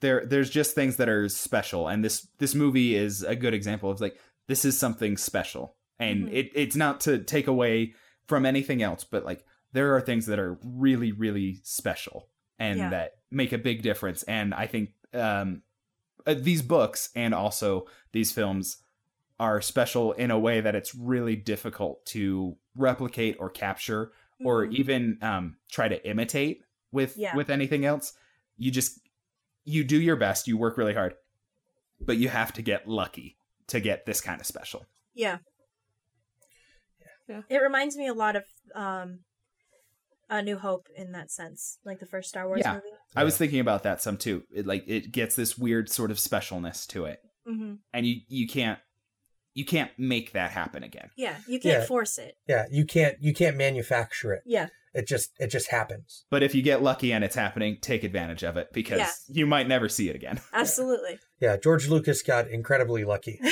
there 0.01 0.25
there's 0.25 0.49
just 0.49 0.73
things 0.75 0.95
that 0.97 1.07
are 1.09 1.29
special 1.29 1.87
and 1.87 2.03
this 2.03 2.27
this 2.39 2.55
movie 2.55 2.95
is 2.95 3.21
a 3.23 3.35
good 3.35 3.53
example 3.53 3.89
of 3.91 4.01
like 4.01 4.19
this 4.47 4.65
is 4.65 4.77
something 4.77 5.15
special 5.15 5.75
and 5.99 6.27
Mhm. 6.27 6.33
it 6.33 6.51
it's 6.55 6.75
not 6.75 6.99
to 7.01 7.19
take 7.19 7.47
away 7.47 7.93
from 8.27 8.45
anything 8.45 8.81
else 8.81 9.03
but 9.03 9.23
like 9.25 9.45
there 9.73 9.95
are 9.95 10.01
things 10.01 10.25
that 10.25 10.39
are 10.39 10.57
really 10.65 11.11
really 11.11 11.59
special 11.63 12.29
and 12.57 12.79
Yeah. 12.79 12.89
that 12.89 13.11
make 13.31 13.53
a 13.53 13.57
big 13.59 13.83
difference 13.83 14.23
and 14.23 14.53
i 14.55 14.65
think 14.67 14.89
um 15.13 15.61
uh, 16.25 16.33
these 16.35 16.63
books 16.63 17.09
and 17.15 17.33
also 17.35 17.85
these 18.11 18.31
films 18.31 18.77
are 19.39 19.61
special 19.61 20.13
in 20.13 20.31
a 20.31 20.39
way 20.39 20.61
that 20.61 20.75
it's 20.75 20.95
really 20.95 21.35
difficult 21.35 22.05
to 22.05 22.55
replicate 22.75 23.35
or 23.39 23.49
capture 23.49 24.11
or 24.43 24.65
Mhm. 24.65 24.73
even 24.73 25.17
um, 25.21 25.57
try 25.71 25.87
to 25.87 26.07
imitate 26.07 26.61
with 26.91 27.17
Yeah. 27.17 27.35
with 27.35 27.49
anything 27.49 27.85
else. 27.85 28.13
You 28.57 28.71
just 28.71 28.99
you 29.63 29.83
do 29.83 29.99
your 29.99 30.15
best, 30.15 30.47
you 30.47 30.57
work 30.57 30.77
really 30.77 30.93
hard, 30.93 31.15
but 31.99 32.17
you 32.17 32.29
have 32.29 32.53
to 32.53 32.61
get 32.61 32.87
lucky 32.87 33.37
to 33.67 33.79
get 33.79 34.05
this 34.05 34.21
kind 34.21 34.39
of 34.39 34.45
special. 34.45 34.85
Yeah. 35.13 35.39
Yeah. 37.27 37.41
It 37.49 37.57
reminds 37.61 37.97
me 37.97 38.07
a 38.07 38.13
lot 38.13 38.35
of 38.35 38.43
um 38.75 39.19
A 40.29 40.41
New 40.41 40.57
Hope 40.57 40.87
in 40.95 41.11
that 41.13 41.31
sense, 41.31 41.79
like 41.83 41.99
the 41.99 42.05
first 42.05 42.29
Star 42.29 42.47
Wars 42.47 42.61
Yeah. 42.63 42.73
movie. 42.75 42.95
I 43.15 43.23
was 43.23 43.37
thinking 43.37 43.59
about 43.59 43.83
that 43.83 44.01
some 44.01 44.17
too. 44.17 44.43
It 44.51 44.65
like 44.65 44.83
it 44.87 45.11
gets 45.11 45.35
this 45.35 45.57
weird 45.57 45.89
sort 45.89 46.11
of 46.11 46.17
specialness 46.17 46.85
to 46.87 47.05
it, 47.05 47.21
hmm 47.45 47.75
and 47.93 48.05
you 48.05 48.21
you 48.27 48.47
can't 48.47 48.79
you 49.55 49.65
can't 49.65 49.89
make 49.97 50.33
that 50.33 50.51
happen 50.51 50.83
again. 50.83 51.09
Yeah, 51.17 51.37
you 51.47 51.59
can't 51.59 51.81
Yeah. 51.81 51.85
force 51.87 52.19
it. 52.19 52.37
Yeah, 52.47 52.65
you 52.69 52.85
can't 52.85 53.17
you 53.19 53.33
can't 53.33 53.57
manufacture 53.57 54.31
it. 54.33 54.43
Yeah, 54.45 54.67
It 54.93 55.07
just 55.07 55.31
it 55.39 55.47
just 55.47 55.69
happens. 55.71 56.25
But 56.29 56.43
if 56.43 56.53
you 56.53 56.61
get 56.61 56.83
lucky 56.83 57.11
and 57.11 57.23
it's 57.23 57.35
happening, 57.35 57.77
take 57.81 58.03
advantage 58.03 58.43
of 58.43 58.55
it 58.57 58.67
because 58.73 58.99
Yeah. 58.99 59.11
you 59.29 59.45
might 59.47 59.67
never 59.67 59.89
see 59.89 60.09
it 60.09 60.15
again. 60.15 60.39
absolutely. 60.53 61.17
Yeah, 61.39 61.57
George 61.57 61.87
Lucas 61.87 62.21
got 62.21 62.49
incredibly 62.49 63.03
lucky 63.05 63.39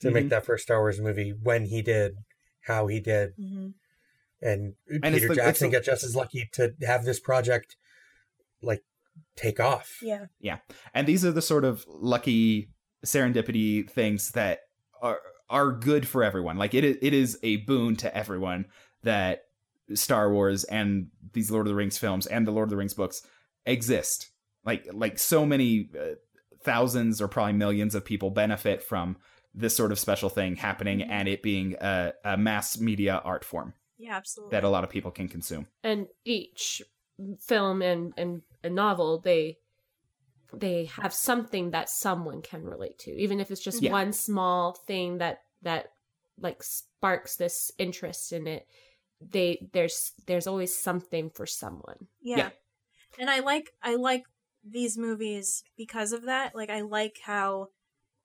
to 0.00 0.10
make 0.10 0.26
Mhm. 0.26 0.30
that 0.30 0.44
first 0.44 0.64
Star 0.64 0.80
Wars 0.80 1.00
movie 1.00 1.30
when 1.30 1.64
he 1.66 1.82
did, 1.82 2.16
how 2.62 2.86
he 2.86 3.00
did, 3.00 3.32
hmm 3.36 3.68
and, 4.42 4.74
it's 4.86 5.00
Peter 5.14 5.28
the- 5.28 5.34
Jackson 5.34 5.70
the- 5.70 5.78
got 5.78 5.84
just 5.84 6.04
as 6.04 6.14
lucky 6.14 6.46
to 6.52 6.74
have 6.82 7.04
this 7.06 7.18
project 7.18 7.74
like 8.60 8.82
take 9.34 9.58
off. 9.58 9.98
Yeah. 10.02 10.26
Yeah. 10.40 10.58
And 10.92 11.06
these 11.08 11.24
are 11.24 11.32
the 11.32 11.40
sort 11.42 11.64
of 11.64 11.84
lucky 11.88 12.68
serendipity 13.06 13.88
things 13.88 14.32
that 14.32 14.60
are 15.00 15.20
are 15.48 15.72
good 15.72 16.06
for 16.08 16.22
everyone. 16.24 16.56
Like 16.58 16.74
it 16.74 16.84
is, 16.84 16.96
it 17.00 17.14
is 17.14 17.38
a 17.42 17.56
boon 17.58 17.96
to 17.96 18.14
everyone 18.16 18.66
that 19.04 19.42
Star 19.94 20.32
Wars 20.32 20.64
and 20.64 21.08
these 21.32 21.50
Lord 21.50 21.66
of 21.66 21.70
the 21.70 21.76
Rings 21.76 21.98
films 21.98 22.26
and 22.26 22.46
the 22.46 22.50
Lord 22.50 22.66
of 22.66 22.70
the 22.70 22.76
Rings 22.76 22.94
books 22.94 23.22
exist. 23.64 24.30
Like 24.64 24.86
like 24.92 25.18
so 25.18 25.46
many 25.46 25.88
uh, 25.98 26.14
thousands 26.64 27.20
or 27.22 27.28
probably 27.28 27.52
millions 27.52 27.94
of 27.94 28.04
people 28.04 28.30
benefit 28.30 28.82
from 28.82 29.16
this 29.54 29.74
sort 29.76 29.92
of 29.92 29.98
special 29.98 30.28
thing 30.28 30.56
happening 30.56 30.98
Mhm. 30.98 31.08
and 31.08 31.28
it 31.28 31.42
being 31.42 31.76
a, 31.80 32.12
a 32.24 32.36
mass 32.36 32.78
media 32.78 33.22
art 33.24 33.44
form 33.44 33.72
Yeah, 33.96 34.16
absolutely. 34.16 34.50
that 34.56 34.64
a 34.64 34.68
lot 34.68 34.84
of 34.84 34.90
people 34.90 35.10
can 35.12 35.28
consume. 35.28 35.68
and 35.84 36.08
each 36.24 36.82
film 37.40 37.80
and 37.82 38.12
and 38.18 38.42
a 38.64 38.68
novel 38.68 39.20
they 39.20 39.56
they 40.52 40.86
have 40.86 41.12
something 41.12 41.70
that 41.70 41.88
someone 41.90 42.42
can 42.42 42.62
relate 42.64 42.98
to 42.98 43.10
even 43.10 43.40
if 43.40 43.50
it's 43.50 43.60
just 43.60 43.82
Yeah. 43.82 43.92
one 43.92 44.12
small 44.12 44.72
thing 44.72 45.18
that 45.18 45.42
that 45.62 45.92
like 46.38 46.62
sparks 46.62 47.36
this 47.36 47.72
interest 47.78 48.32
in 48.32 48.46
it 48.46 48.66
they 49.20 49.68
there's 49.72 50.12
there's 50.26 50.46
always 50.46 50.74
something 50.76 51.30
for 51.30 51.46
someone 51.46 52.08
yeah. 52.20 52.36
Yeah. 52.38 52.50
And 53.18 53.30
I 53.30 53.40
like 53.40 53.70
I 53.82 53.94
like 53.94 54.24
these 54.68 54.98
movies 54.98 55.62
because 55.76 56.12
of 56.12 56.24
that. 56.26 56.54
Like 56.54 56.70
I 56.70 56.80
like 56.82 57.20
how 57.24 57.68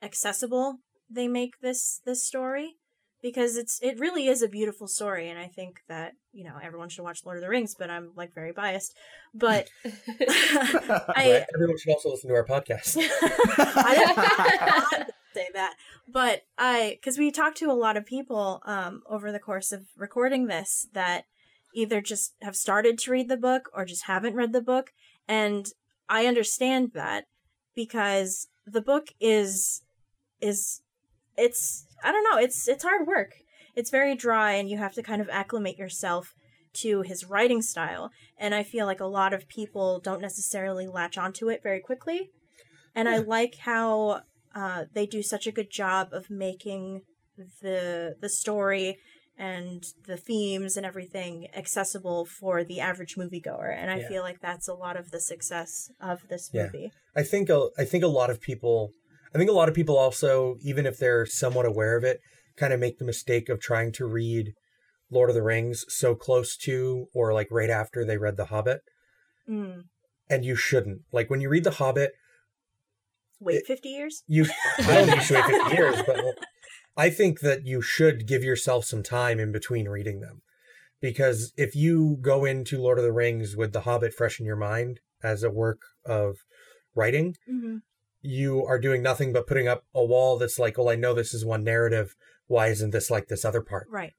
accessible 0.02 0.80
they 1.10 1.28
make 1.28 1.60
this 1.62 2.02
this 2.04 2.26
story 2.26 2.78
because 3.22 3.56
it's 3.56 3.80
it 3.82 4.00
really 4.00 4.28
is 4.28 4.42
a 4.42 4.48
beautiful 4.48 4.88
story 4.88 5.30
and 5.30 5.38
I 5.38 5.48
think 5.48 5.82
that, 5.88 6.14
you 6.34 6.44
know, 6.44 6.56
everyone 6.62 6.90
should 6.90 7.04
watch 7.04 7.26
Lord 7.26 7.38
of 7.38 7.42
the 7.42 7.50
Rings, 7.50 7.76
but 7.78 7.90
I'm 7.90 8.12
like 8.16 8.34
very 8.34 8.52
biased. 8.52 8.96
But 9.34 9.70
I 9.86 11.46
Everyone 11.54 11.78
should 11.78 11.92
also 11.92 12.10
listen 12.10 12.30
to 12.30 12.36
our 12.36 12.46
podcast. 12.46 12.98
I 13.00 13.96
didn't 13.96 15.00
not 15.00 15.12
say 15.34 15.48
that, 15.54 15.76
but 16.08 16.44
I 16.58 16.98
because 17.00 17.18
we 17.18 17.32
talked 17.32 17.58
to 17.58 17.72
a 17.72 17.74
lot 17.74 17.98
of 17.98 18.06
people 18.06 18.62
um, 18.66 19.04
over 19.08 19.32
the 19.32 19.40
course 19.40 19.72
of 19.72 19.86
recording 19.98 20.48
this 20.48 20.88
that 20.94 21.26
either 21.74 22.02
just 22.02 22.34
have 22.42 22.56
started 22.56 22.98
to 23.00 23.12
read 23.12 23.30
the 23.30 23.38
book 23.38 23.70
or 23.74 23.86
just 23.86 24.06
haven't 24.06 24.36
read 24.36 24.54
the 24.54 24.62
book, 24.62 24.92
and 25.28 25.68
I 26.10 26.26
understand 26.26 26.92
that 26.96 27.26
because 27.76 28.48
the 28.66 28.82
book 28.82 29.08
is 29.20 29.84
is 30.42 30.82
it's 31.38 31.86
I 32.04 32.12
don't 32.12 32.24
know 32.24 32.38
it's 32.38 32.68
it's 32.68 32.84
hard 32.84 33.08
work. 33.08 33.32
It's 33.76 33.90
very 33.90 34.16
dry, 34.16 34.52
and 34.54 34.70
you 34.70 34.78
have 34.78 34.94
to 34.96 35.04
kind 35.04 35.22
of 35.22 35.30
acclimate 35.30 35.78
yourself 35.78 36.34
to 36.74 37.02
his 37.02 37.26
writing 37.26 37.62
style. 37.62 38.12
And 38.38 38.54
I 38.56 38.64
feel 38.64 38.86
like 38.86 39.00
a 39.00 39.06
lot 39.06 39.34
of 39.34 39.48
people 39.48 40.00
don't 40.00 40.22
necessarily 40.22 40.88
latch 40.88 41.18
onto 41.18 41.50
it 41.50 41.62
very 41.64 41.80
quickly. 41.80 42.30
And 42.96 43.08
I 43.08 43.20
like 43.20 43.56
how 43.60 44.22
uh, 44.54 44.86
they 44.94 45.06
do 45.06 45.24
such 45.24 45.48
a 45.48 45.52
good 45.52 45.70
job 45.70 46.10
of 46.12 46.30
making 46.30 47.02
the 47.62 48.16
the 48.20 48.30
story 48.30 48.98
and 49.38 49.84
the 50.06 50.18
themes 50.18 50.78
and 50.78 50.86
everything 50.86 51.48
accessible 51.56 52.26
for 52.26 52.64
the 52.64 52.80
average 52.80 53.16
moviegoer. 53.16 53.74
And 53.76 53.90
I 53.90 54.00
Yeah. 54.00 54.08
feel 54.08 54.22
like 54.24 54.40
that's 54.42 54.68
a 54.68 54.74
lot 54.74 54.98
of 54.98 55.12
the 55.12 55.20
success 55.20 55.90
of 56.00 56.28
this 56.28 56.54
movie. 56.54 56.92
Yeah. 56.94 57.22
I 57.22 57.24
think 57.24 57.50
a, 57.50 57.70
I 57.78 57.86
think 57.86 58.04
a 58.04 58.08
lot 58.08 58.30
of 58.30 58.40
people 58.40 58.92
I 59.34 59.38
think 59.38 59.50
a 59.50 59.54
lot 59.54 59.70
of 59.70 59.76
people 59.76 59.98
also 59.98 60.58
even 60.62 60.86
if 60.86 60.98
they're 60.98 61.26
somewhat 61.26 61.66
aware 61.66 61.96
of 61.98 62.04
it 62.04 62.20
kind 62.58 62.74
of 62.74 62.80
make 62.80 62.98
the 62.98 63.06
mistake 63.06 63.50
of 63.50 63.60
trying 63.62 63.92
to 63.94 64.06
read 64.06 64.54
Lord 65.10 65.30
of 65.30 65.36
the 65.36 65.44
Rings 65.44 65.86
so 65.90 66.16
close 66.16 66.56
to 66.58 67.08
or 67.14 67.34
like 67.34 67.48
right 67.52 67.70
after 67.70 68.06
they 68.06 68.18
read 68.18 68.38
The 68.38 68.46
Hobbit 68.46 68.82
Mm. 69.50 69.86
and 70.30 70.46
you 70.46 70.56
shouldn't. 70.56 71.02
Like 71.12 71.30
when 71.30 71.42
you 71.42 71.50
read 71.50 71.64
The 71.64 71.72
Hobbit, 71.72 72.12
Wait, 73.40 73.56
It- 73.58 73.66
50 73.66 73.90
years? 73.90 74.24
you 74.28 74.46
I 74.78 74.84
don't 74.84 75.06
think 75.08 75.16
you 75.18 75.22
should 75.24 75.36
wait 75.46 75.62
50 75.62 75.76
years, 75.76 76.02
but 76.06 76.24
I 76.98 77.10
think 77.10 77.40
that 77.40 77.66
you 77.66 77.82
should 77.82 78.28
give 78.28 78.44
yourself 78.44 78.86
some 78.86 79.02
time 79.02 79.40
in 79.40 79.52
between 79.52 79.88
reading 79.90 80.20
them. 80.20 80.42
Because 81.02 81.52
if 81.58 81.76
you 81.76 82.18
go 82.22 82.46
into 82.46 82.78
Lord 82.80 83.00
of 83.00 83.04
the 83.04 83.12
Rings 83.12 83.56
with 83.56 83.74
The 83.74 83.82
Hobbit 83.82 84.14
fresh 84.14 84.40
in 84.40 84.46
your 84.46 84.56
mind 84.58 85.00
as 85.24 85.42
a 85.42 85.50
work 85.50 85.80
of 86.06 86.36
writing, 86.94 87.36
Mm-hmm. 87.50 87.78
You 88.22 88.66
are 88.66 88.80
doing 88.80 89.02
nothing 89.02 89.34
but 89.34 89.48
putting 89.48 89.68
up 89.68 89.84
a 89.94 90.04
wall 90.04 90.38
that's 90.38 90.60
like, 90.60 90.78
well, 90.78 90.90
I 90.90 90.96
know 90.96 91.14
this 91.14 91.34
is 91.34 91.46
one 91.46 91.64
narrative. 91.64 92.16
Why 92.48 92.68
isn't 92.68 92.92
this 92.92 93.10
like 93.10 93.28
this 93.28 93.46
other 93.46 93.62
part? 93.62 93.88
Right. 93.90 94.14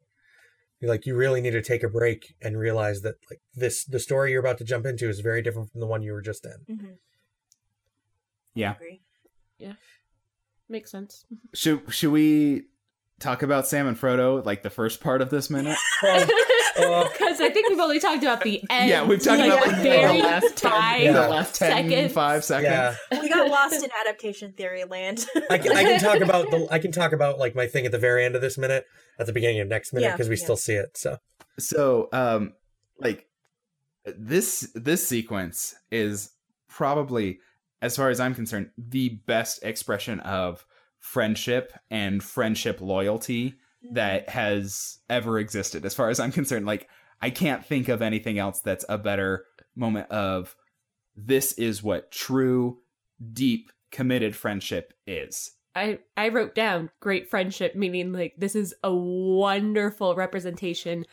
You're 0.80 0.90
like, 0.90 1.06
you 1.06 1.14
really 1.14 1.40
need 1.40 1.52
to 1.52 1.62
take 1.62 1.84
a 1.84 1.88
break 1.88 2.34
and 2.42 2.58
realize 2.58 3.02
that 3.02 3.14
like 3.30 3.40
this, 3.54 3.84
the 3.84 4.00
story 4.00 4.32
you're 4.32 4.40
about 4.40 4.58
to 4.58 4.64
jump 4.64 4.84
into 4.84 5.08
is 5.08 5.20
very 5.20 5.40
different 5.40 5.70
from 5.70 5.80
the 5.80 5.86
one 5.86 6.02
you 6.02 6.12
were 6.12 6.22
just 6.22 6.44
in. 6.44 6.76
Mm-hmm. 6.76 6.92
Yeah. 8.54 8.74
agree. 8.74 9.00
makes 10.68 10.90
sense 10.90 11.24
Should 11.54 11.82
should 11.92 12.10
we 12.10 12.64
talk 13.18 13.42
about 13.42 13.66
Sam 13.66 13.86
and 13.86 13.98
Frodo 13.98 14.44
like 14.44 14.62
the 14.62 14.70
first 14.70 15.00
part 15.00 15.22
of 15.22 15.30
this 15.30 15.48
minute? 15.48 15.78
uh, 16.78 17.08
because 17.12 17.40
i 17.40 17.48
think 17.50 17.68
we've 17.68 17.78
only 17.78 17.98
talked 18.00 18.22
about 18.22 18.42
the 18.42 18.62
end 18.70 18.88
yeah, 18.88 19.04
we've 19.04 19.22
talked 19.22 19.38
like, 19.40 19.50
about 19.52 19.64
the 19.64 19.72
like, 19.72 19.82
very 19.82 20.16
the 20.18 20.24
last 20.24 20.56
ten, 20.56 20.70
five 20.70 21.02
Yeah. 21.02 21.12
the 21.12 21.28
last 21.28 21.54
10, 21.56 21.70
seconds. 21.90 22.12
five 22.12 22.44
seconds. 22.44 22.96
Yeah, 23.12 23.20
We 23.20 23.28
got 23.28 23.48
lost 23.48 23.82
in 23.84 23.90
adaptation 24.06 24.52
theory 24.52 24.84
land. 24.84 25.26
I 25.50 25.58
can, 25.58 25.72
I 25.72 25.82
can 25.84 26.00
talk 26.00 26.20
about 26.28 26.50
the 26.50 26.66
I 26.70 26.78
can 26.78 26.92
talk 26.92 27.12
about 27.12 27.38
like 27.38 27.54
my 27.54 27.66
thing 27.66 27.86
at 27.86 27.92
the 27.92 27.98
very 27.98 28.24
end 28.24 28.34
of 28.34 28.40
this 28.40 28.56
minute, 28.58 28.84
at 29.18 29.26
the 29.26 29.32
beginning 29.32 29.60
of 29.60 29.68
next 29.68 29.92
minute 29.92 30.06
Yeah, 30.06 30.12
because 30.12 30.28
we 30.28 30.36
yeah. 30.36 30.44
still 30.44 30.56
see 30.56 30.74
it. 30.74 30.96
So 30.96 31.18
So, 31.58 32.08
um, 32.12 32.52
like 32.98 33.26
this 34.04 34.70
this 34.74 35.06
sequence 35.06 35.74
is 35.90 36.30
probably, 36.68 37.38
as 37.80 37.96
far 37.96 38.10
as 38.10 38.20
I'm 38.20 38.34
concerned, 38.34 38.70
the 38.78 39.20
best 39.26 39.62
expression 39.62 40.20
of 40.20 40.64
friendship 40.98 41.72
and 41.90 42.22
friendship 42.22 42.80
loyalty 42.80 43.54
that 43.90 44.28
has 44.28 44.98
ever 45.10 45.38
existed. 45.38 45.84
As 45.84 45.94
far 45.94 46.08
as 46.08 46.20
I'm 46.20 46.32
concerned, 46.32 46.66
like 46.66 46.88
I 47.20 47.30
can't 47.30 47.64
think 47.64 47.88
of 47.88 48.02
anything 48.02 48.38
else 48.38 48.60
that's 48.60 48.84
a 48.88 48.98
better 48.98 49.44
moment 49.74 50.10
of 50.10 50.54
this 51.16 51.52
is 51.54 51.82
what 51.82 52.10
true, 52.10 52.78
deep, 53.32 53.70
committed 53.90 54.34
friendship 54.34 54.92
is. 55.06 55.52
I 55.74 56.00
I 56.16 56.28
wrote 56.28 56.54
down 56.54 56.90
great 57.00 57.30
friendship 57.30 57.74
meaning 57.74 58.12
like 58.12 58.34
this 58.36 58.54
is 58.54 58.74
a 58.84 58.94
wonderful 58.94 60.14
representation 60.14 61.06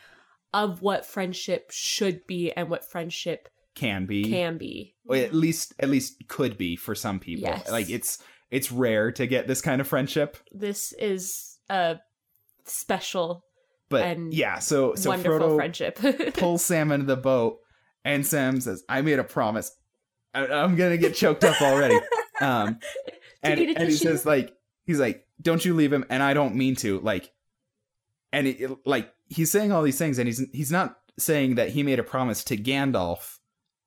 of 0.53 0.81
what 0.81 1.05
friendship 1.05 1.71
should 1.71 2.25
be 2.27 2.51
and 2.51 2.69
what 2.69 2.89
friendship 2.89 3.47
Can 3.75 4.05
be 4.05 4.25
can 4.25 4.57
be. 4.57 4.95
or 5.05 5.15
at 5.15 5.33
least 5.33 5.73
at 5.79 5.89
least 5.89 6.27
could 6.27 6.57
be 6.57 6.75
for 6.75 6.93
some 6.95 7.19
people. 7.19 7.49
Yes. 7.49 7.71
Like 7.71 7.89
it's 7.89 8.17
it's 8.51 8.71
rare 8.71 9.11
to 9.13 9.27
get 9.27 9.47
this 9.47 9.61
kind 9.61 9.79
of 9.79 9.87
friendship, 9.87 10.37
This 10.51 10.91
is 10.93 11.57
a 11.69 11.99
special 12.69 13.43
but 13.89 14.03
And 14.03 14.33
yeah. 14.33 14.59
So 14.59 14.93
so 14.95 15.09
wonderful 15.09 15.49
Frodo 15.49 15.55
friendship. 15.55 15.99
pulls 16.35 16.63
Sam 16.63 16.91
into 16.91 17.07
the 17.07 17.17
boat, 17.17 17.59
and 18.05 18.25
Sam 18.25 18.61
says, 18.61 18.83
"I 18.87 19.01
made 19.01 19.17
a 19.17 19.23
promise. 19.23 19.75
I, 20.33 20.45
I'm 20.45 20.75
gonna 20.75 20.97
get 20.97 21.15
choked 21.15 21.43
up 21.43 21.61
already." 21.61 21.99
Um, 22.41 22.79
and 23.43 23.59
you 23.59 23.67
need 23.67 23.75
a 23.75 23.79
and 23.81 23.89
he 23.89 23.95
says 23.97 24.25
like 24.25 24.55
he's 24.85 24.97
like, 24.97 25.27
"Don't 25.41 25.65
you 25.65 25.73
leave 25.73 25.91
him?" 25.91 26.05
And 26.09 26.23
I 26.23 26.33
don't 26.33 26.55
mean 26.55 26.77
to 26.77 27.01
like, 27.01 27.33
and 28.31 28.47
it, 28.47 28.61
it- 28.61 28.77
like 28.85 29.13
he's 29.27 29.51
saying 29.51 29.73
all 29.73 29.83
these 29.83 29.97
things, 29.97 30.19
and 30.19 30.25
he's 30.27 30.41
he's 30.53 30.71
not 30.71 30.97
saying 31.17 31.55
that 31.55 31.67
he 31.71 31.83
made 31.83 31.99
a 31.99 32.03
promise 32.03 32.45
to 32.45 32.55
Gandalf. 32.55 33.39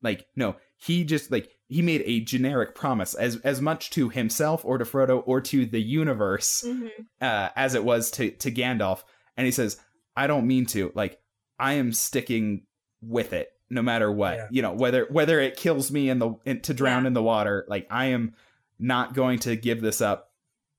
Like 0.02 0.26
no, 0.36 0.56
he 0.76 1.04
just 1.04 1.30
like 1.30 1.48
he 1.72 1.82
made 1.82 2.02
a 2.04 2.20
generic 2.20 2.74
promise 2.74 3.14
as 3.14 3.36
as 3.38 3.60
much 3.60 3.90
to 3.90 4.08
himself 4.10 4.64
or 4.64 4.78
to 4.78 4.84
Frodo 4.84 5.22
or 5.26 5.40
to 5.40 5.64
the 5.66 5.80
universe 5.80 6.62
Mm-hmm. 6.66 6.86
uh, 7.20 7.48
as 7.56 7.74
it 7.74 7.84
was 7.84 8.10
to 8.12 8.30
to 8.30 8.50
Gandalf, 8.50 9.02
and 9.36 9.44
he 9.46 9.50
says, 9.52 9.78
"I 10.16 10.26
don't 10.26 10.46
mean 10.46 10.66
to. 10.66 10.92
Like, 10.94 11.20
I 11.58 11.74
am 11.74 11.92
sticking 11.92 12.66
with 13.00 13.32
it, 13.32 13.48
no 13.70 13.82
matter 13.82 14.10
what. 14.12 14.34
Yeah. 14.36 14.46
You 14.50 14.62
know, 14.62 14.72
whether 14.74 15.06
whether 15.10 15.40
it 15.40 15.56
kills 15.56 15.90
me 15.90 16.08
in 16.10 16.18
the 16.18 16.34
in, 16.44 16.60
to 16.62 16.74
drown 16.74 17.02
Yeah. 17.04 17.08
in 17.08 17.12
the 17.14 17.22
water. 17.22 17.64
Like, 17.68 17.86
I 17.90 18.06
am 18.06 18.34
not 18.78 19.14
going 19.14 19.38
to 19.40 19.56
give 19.56 19.80
this 19.80 20.00
up. 20.00 20.30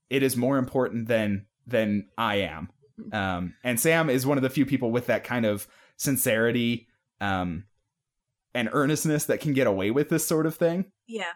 It 0.09 0.23
is 0.23 0.37
more 0.37 0.57
important 0.57 1.07
than 1.07 1.45
than 1.65 2.07
I 2.17 2.35
am. 2.41 2.69
Um, 3.11 3.55
and 3.63 3.79
Sam 3.79 4.09
is 4.09 4.25
one 4.25 4.37
of 4.37 4.43
the 4.43 4.49
few 4.49 4.65
people 4.65 4.91
with 4.91 5.07
that 5.07 5.23
kind 5.23 5.45
of 5.45 5.67
sincerity. 5.97 6.87
Um, 7.19 7.63
and 8.53 8.69
earnestness 8.71 9.25
that 9.25 9.39
can 9.39 9.53
get 9.53 9.67
away 9.67 9.91
with 9.91 10.09
this 10.09 10.25
sort 10.25 10.45
of 10.45 10.55
thing 10.55 10.85
Yeah. 11.07 11.31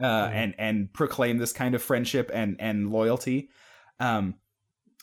uh, 0.00 0.30
and 0.32 0.54
and 0.58 0.92
proclaim 0.92 1.38
this 1.38 1.52
kind 1.52 1.74
of 1.74 1.82
friendship 1.82 2.30
and 2.34 2.56
and 2.60 2.90
loyalty. 2.90 3.48
Um, 4.00 4.34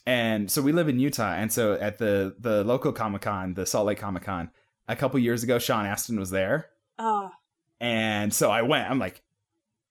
and 0.05 0.51
so 0.51 0.61
we 0.61 0.71
live 0.73 0.89
in 0.89 0.99
Utah, 0.99 1.33
and 1.33 1.51
so 1.51 1.73
at 1.73 1.97
the 1.97 2.35
the 2.39 2.63
local 2.63 2.91
Comic 2.91 3.21
Con, 3.21 3.53
the 3.53 3.65
Salt 3.65 3.87
Lake 3.87 3.99
Comic 3.99 4.23
Con, 4.23 4.51
a 4.87 4.95
couple 4.95 5.17
years 5.19 5.43
ago, 5.43 5.59
Sean 5.59 5.85
Astin 5.85 6.19
was 6.19 6.29
there, 6.29 6.67
Oh. 6.99 7.31
and 7.79 8.33
so 8.33 8.51
I 8.51 8.63
went. 8.63 8.89
I'm 8.89 8.99
like, 8.99 9.21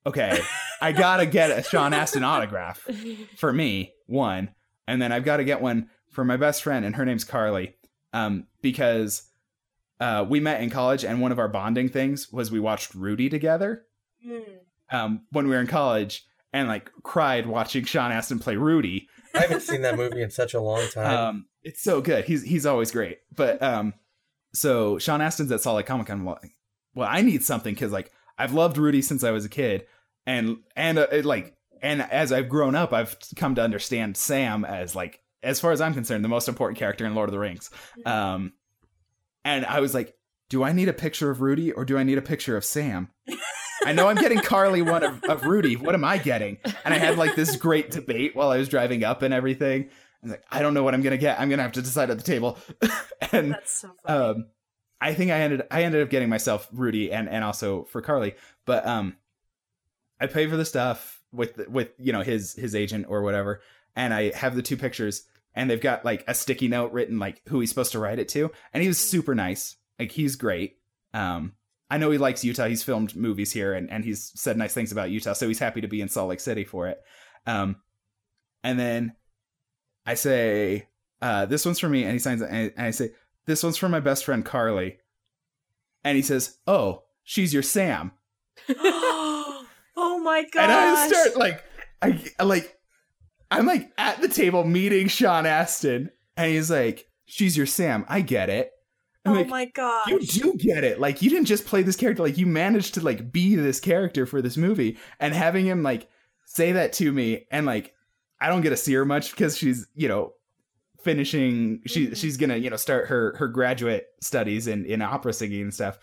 okay, 0.05 0.39
I 0.81 0.91
gotta 0.91 1.25
get 1.25 1.49
a 1.49 1.63
Sean 1.63 1.93
Astin 1.93 2.23
autograph 2.23 2.87
for 3.37 3.51
me, 3.51 3.93
one, 4.05 4.53
and 4.87 5.01
then 5.01 5.11
I've 5.11 5.25
got 5.25 5.37
to 5.37 5.43
get 5.43 5.61
one 5.61 5.89
for 6.11 6.23
my 6.23 6.37
best 6.37 6.61
friend, 6.61 6.85
and 6.85 6.95
her 6.95 7.05
name's 7.05 7.23
Carly, 7.23 7.75
um, 8.13 8.45
because 8.61 9.23
uh, 10.03 10.25
we 10.27 10.39
met 10.39 10.61
in 10.61 10.69
college, 10.69 11.03
and 11.05 11.21
one 11.21 11.31
of 11.31 11.39
our 11.39 11.47
bonding 11.47 11.89
things 11.89 12.31
was 12.31 12.51
we 12.51 12.59
watched 12.59 12.93
Rudy 12.95 13.29
together 13.29 13.85
Mm. 14.25 14.43
um, 14.91 15.21
when 15.31 15.45
we 15.47 15.51
were 15.55 15.61
in 15.61 15.67
college, 15.67 16.25
and 16.53 16.67
like 16.67 16.89
cried 17.03 17.45
watching 17.45 17.83
Sean 17.85 18.11
Astin 18.11 18.39
play 18.39 18.55
Rudy. 18.55 19.07
I 19.35 19.39
haven't 19.41 19.61
seen 19.61 19.81
that 19.81 19.97
movie 19.97 20.21
in 20.21 20.29
such 20.31 20.53
a 20.53 20.61
long 20.61 20.87
time. 20.93 21.17
Um, 21.19 21.45
it's 21.63 21.81
so 21.81 22.01
good. 22.01 22.25
He's 22.25 22.43
he's 22.43 22.65
always 22.65 22.91
great. 22.91 23.17
But 23.35 23.61
um, 23.61 23.93
so 24.53 24.97
Sean 24.99 25.21
Astin's 25.21 25.51
at 25.51 25.61
Salt 25.61 25.77
Lake 25.77 25.85
Comic 25.87 26.07
Con. 26.07 26.23
Well, 26.25 26.39
well, 26.95 27.09
I 27.11 27.21
need 27.21 27.43
something 27.43 27.73
because 27.73 27.91
like 27.91 28.11
I've 28.37 28.53
loved 28.53 28.77
Rudy 28.77 29.01
since 29.01 29.23
I 29.23 29.31
was 29.31 29.45
a 29.45 29.49
kid, 29.49 29.85
and 30.25 30.57
and 30.75 30.97
uh, 30.99 31.07
it, 31.11 31.25
like 31.25 31.55
and 31.81 32.01
as 32.01 32.31
I've 32.31 32.47
grown 32.49 32.75
up, 32.75 32.93
I've 32.93 33.17
come 33.35 33.55
to 33.55 33.61
understand 33.61 34.15
Sam 34.15 34.63
as 34.63 34.95
like 34.95 35.19
as 35.41 35.59
far 35.59 35.71
as 35.73 35.81
I'm 35.81 35.93
concerned, 35.93 36.23
the 36.23 36.29
most 36.29 36.47
important 36.47 36.77
character 36.79 37.05
in 37.05 37.13
Lord 37.15 37.27
of 37.29 37.33
the 37.33 37.39
Rings. 37.39 37.69
Um, 38.05 38.53
and 39.43 39.65
I 39.65 39.79
was 39.79 39.93
like, 39.93 40.15
do 40.49 40.63
I 40.63 40.71
need 40.71 40.89
a 40.89 40.93
picture 40.93 41.29
of 41.29 41.41
Rudy 41.41 41.71
or 41.71 41.85
do 41.85 41.97
I 41.97 42.03
need 42.03 42.17
a 42.17 42.21
picture 42.21 42.55
of 42.55 42.65
Sam? 42.65 43.09
I 43.85 43.91
know 43.93 44.07
I'm 44.07 44.15
getting 44.15 44.39
Carly 44.39 44.81
one 44.81 45.03
of, 45.03 45.23
of 45.23 45.45
Rudy. 45.45 45.75
What 45.75 45.95
am 45.95 46.03
I 46.03 46.17
getting? 46.17 46.57
And 46.85 46.93
I 46.93 46.97
had 46.97 47.17
like 47.17 47.35
this 47.35 47.55
great 47.55 47.91
debate 47.91 48.35
while 48.35 48.49
I 48.49 48.57
was 48.57 48.69
driving 48.69 49.03
up 49.03 49.21
and 49.21 49.33
everything. 49.33 49.85
I 49.85 49.89
was 50.21 50.31
like, 50.31 50.43
I 50.51 50.61
don't 50.61 50.73
know 50.73 50.83
what 50.83 50.93
I'm 50.93 51.01
gonna 51.01 51.17
get. 51.17 51.39
I'm 51.39 51.49
gonna 51.49 51.63
have 51.63 51.73
to 51.73 51.81
decide 51.81 52.09
at 52.09 52.17
the 52.17 52.23
table. 52.23 52.57
and 53.31 53.51
That's 53.53 53.79
so 53.81 53.91
funny. 54.05 54.19
um, 54.19 54.45
I 55.01 55.13
think 55.13 55.31
I 55.31 55.39
ended 55.41 55.63
I 55.69 55.83
ended 55.83 56.01
up 56.01 56.09
getting 56.09 56.29
myself 56.29 56.69
Rudy 56.71 57.11
and 57.11 57.27
and 57.27 57.43
also 57.43 57.83
for 57.85 58.01
Carly. 58.01 58.35
But 58.65 58.85
um, 58.87 59.17
I 60.19 60.27
pay 60.27 60.47
for 60.47 60.55
the 60.55 60.65
stuff 60.65 61.21
with 61.33 61.67
with 61.67 61.89
you 61.97 62.13
know 62.13 62.21
his 62.21 62.53
his 62.53 62.73
agent 62.73 63.07
or 63.09 63.21
whatever, 63.21 63.61
and 63.97 64.13
I 64.13 64.31
have 64.31 64.55
the 64.55 64.61
two 64.61 64.77
pictures, 64.77 65.23
and 65.55 65.69
they've 65.69 65.81
got 65.81 66.05
like 66.05 66.23
a 66.27 66.33
sticky 66.33 66.67
note 66.67 66.91
written 66.91 67.19
like 67.19 67.41
who 67.47 67.59
he's 67.59 67.69
supposed 67.69 67.91
to 67.93 67.99
write 67.99 68.19
it 68.19 68.29
to, 68.29 68.51
and 68.73 68.81
he 68.81 68.87
was 68.87 68.97
super 68.97 69.35
nice. 69.35 69.75
Like 69.99 70.11
he's 70.11 70.35
great. 70.35 70.77
Um, 71.13 71.53
I 71.89 71.97
know 71.97 72.11
he 72.11 72.17
likes 72.17 72.43
Utah. 72.43 72.67
He's 72.67 72.83
filmed 72.83 73.15
movies 73.15 73.51
here, 73.51 73.73
and 73.73 73.89
and 73.91 74.03
he's 74.03 74.31
said 74.35 74.57
nice 74.57 74.73
things 74.73 74.91
about 74.91 75.11
Utah, 75.11 75.33
so 75.33 75.47
he's 75.47 75.59
happy 75.59 75.81
to 75.81 75.87
be 75.87 76.01
in 76.01 76.09
Salt 76.09 76.29
Lake 76.29 76.39
City 76.39 76.63
for 76.63 76.87
it. 76.87 77.01
Um, 77.45 77.77
and 78.63 78.79
then 78.79 79.15
I 80.05 80.15
say, 80.15 80.87
uh, 81.21 81.45
"This 81.45 81.65
one's 81.65 81.79
for 81.79 81.89
me," 81.89 82.03
and 82.03 82.13
he 82.13 82.19
signs 82.19 82.41
it, 82.41 82.49
and 82.49 82.73
and 82.75 82.87
I 82.87 82.91
say, 82.91 83.11
"This 83.45 83.63
one's 83.63 83.77
for 83.77 83.89
my 83.89 83.99
best 83.99 84.25
friend 84.25 84.43
Carly," 84.43 84.97
and 86.03 86.15
he 86.15 86.23
says, 86.23 86.57
"Oh, 86.65 87.03
she's 87.23 87.53
your 87.53 87.63
Sam." 87.63 88.11
oh 89.95 90.19
my 90.19 90.43
god. 90.51 90.63
And 90.63 90.71
I 90.71 91.07
start 91.07 91.37
like, 91.37 91.63
I 92.01 92.43
like, 92.43 92.77
I'm 93.57 93.65
like 93.65 93.91
at 93.97 94.21
the 94.21 94.27
table 94.27 94.63
meeting 94.63 95.07
Sean 95.07 95.45
Astin, 95.45 96.09
and 96.37 96.51
he's 96.51 96.69
like, 96.71 97.05
"She's 97.25 97.55
your 97.57 97.65
Sam." 97.65 98.05
I 98.07 98.21
get 98.21 98.49
it. 98.49 98.71
I'm 99.25 99.31
Oh 99.31 99.35
like, 99.35 99.47
my 99.47 99.65
god. 99.65 100.07
you 100.07 100.19
do 100.19 100.53
get 100.57 100.83
it. 100.83 100.99
Like 100.99 101.21
you 101.21 101.29
didn't 101.29 101.45
just 101.45 101.65
play 101.65 101.81
this 101.81 101.95
character, 101.95 102.23
like 102.23 102.37
you 102.37 102.45
managed 102.45 102.95
to 102.95 103.01
like 103.01 103.31
be 103.31 103.55
this 103.55 103.79
character 103.79 104.25
for 104.25 104.41
this 104.41 104.57
movie 104.57 104.97
and 105.19 105.33
having 105.33 105.65
him 105.65 105.81
like 105.83 106.09
say 106.45 106.73
that 106.73 106.91
to 106.93 107.11
me 107.11 107.45
and 107.51 107.65
like 107.65 107.93
I 108.41 108.49
don't 108.49 108.61
get 108.61 108.71
to 108.71 108.77
see 108.77 108.93
her 108.95 109.05
much 109.05 109.31
because 109.31 109.57
she's, 109.57 109.87
you 109.95 110.09
know, 110.09 110.33
finishing 111.01 111.81
she 111.85 112.07
Mhm. 112.07 112.17
she's 112.17 112.37
gonna, 112.37 112.57
you 112.57 112.69
know, 112.69 112.75
start 112.75 113.07
her 113.07 113.35
her 113.37 113.47
graduate 113.47 114.07
studies 114.21 114.67
in, 114.67 114.85
in 114.85 115.01
opera 115.01 115.33
singing 115.33 115.61
and 115.61 115.73
stuff. 115.73 115.97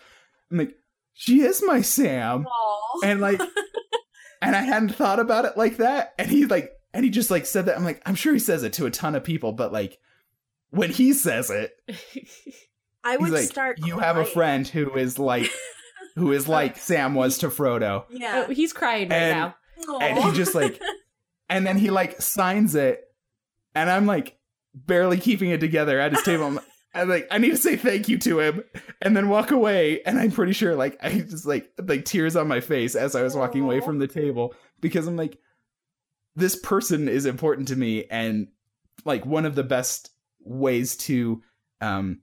I'm 0.51 0.57
like, 0.57 0.75
she 1.13 1.41
is 1.41 1.63
my 1.65 1.81
Sam. 1.81 2.45
Aw. 2.47 2.99
And 3.03 3.21
like 3.21 3.39
and 4.41 4.55
I 4.55 4.61
hadn't 4.61 4.95
thought 4.95 5.19
about 5.19 5.45
it 5.45 5.57
like 5.57 5.77
that. 5.77 6.13
And 6.17 6.29
he 6.29 6.45
like 6.45 6.71
and 6.93 7.03
he 7.05 7.11
just 7.11 7.31
like 7.31 7.45
said 7.45 7.65
that. 7.65 7.77
I'm 7.77 7.83
like, 7.83 8.01
I'm 8.05 8.15
sure 8.15 8.33
he 8.33 8.39
says 8.39 8.63
it 8.63 8.73
to 8.73 8.85
a 8.85 8.91
ton 8.91 9.15
of 9.15 9.23
people, 9.23 9.51
but 9.53 9.71
like 9.71 9.97
when 10.69 10.89
he 10.91 11.13
says 11.13 11.49
it, 11.49 11.71
I 13.03 13.17
would 13.17 13.31
like, 13.31 13.43
start. 13.45 13.79
you 13.85 13.99
have 13.99 14.17
a 14.17 14.25
friend 14.25 14.67
who 14.67 14.95
is 14.95 15.17
like, 15.17 15.49
who 16.15 16.31
is 16.31 16.47
like 16.47 16.77
Sam 16.77 17.15
was 17.15 17.39
to 17.39 17.49
Frodo, 17.49 18.05
Yeah. 18.09 18.45
Oh, 18.47 18.53
he's 18.53 18.73
crying 18.73 19.09
right 19.09 19.15
And- 19.17 19.37
now. 19.39 19.55
and 20.01 20.19
he 20.19 20.31
just 20.33 20.53
like, 20.53 20.79
and 21.49 21.65
then 21.65 21.77
he 21.77 21.89
like 21.89 22.21
signs 22.21 22.75
it, 22.75 23.01
and 23.73 23.89
I'm 23.89 24.05
like 24.05 24.37
barely 24.75 25.17
keeping 25.17 25.49
it 25.49 25.59
together 25.59 25.99
at 25.99 26.11
his 26.13 26.21
table. 26.23 26.45
I'm, 26.45 26.59
I'm 26.93 27.09
like, 27.09 27.27
I 27.31 27.37
need 27.39 27.49
to 27.51 27.57
say 27.57 27.77
thank 27.77 28.07
you 28.07 28.17
to 28.19 28.39
him, 28.41 28.63
and 29.01 29.17
then 29.17 29.27
walk 29.29 29.49
away. 29.51 30.03
And 30.03 30.19
I'm 30.19 30.31
pretty 30.31 30.53
sure 30.53 30.75
like 30.75 30.99
I 31.01 31.09
just 31.21 31.45
like 31.47 31.71
like 31.81 32.05
tears 32.05 32.35
on 32.35 32.47
my 32.47 32.59
face 32.59 32.95
as 32.95 33.15
I 33.15 33.23
was 33.23 33.35
walking 33.35 33.63
away 33.63 33.79
from 33.79 33.97
the 33.97 34.07
table 34.07 34.53
because 34.81 35.07
I'm 35.07 35.15
like, 35.17 35.39
this 36.35 36.55
person 36.55 37.07
is 37.09 37.25
important 37.25 37.67
to 37.69 37.75
me, 37.75 38.05
and 38.09 38.47
like 39.05 39.25
one 39.25 39.45
of 39.45 39.55
the 39.55 39.63
best 39.63 40.11
ways 40.39 40.95
to 40.97 41.41
um 41.81 42.19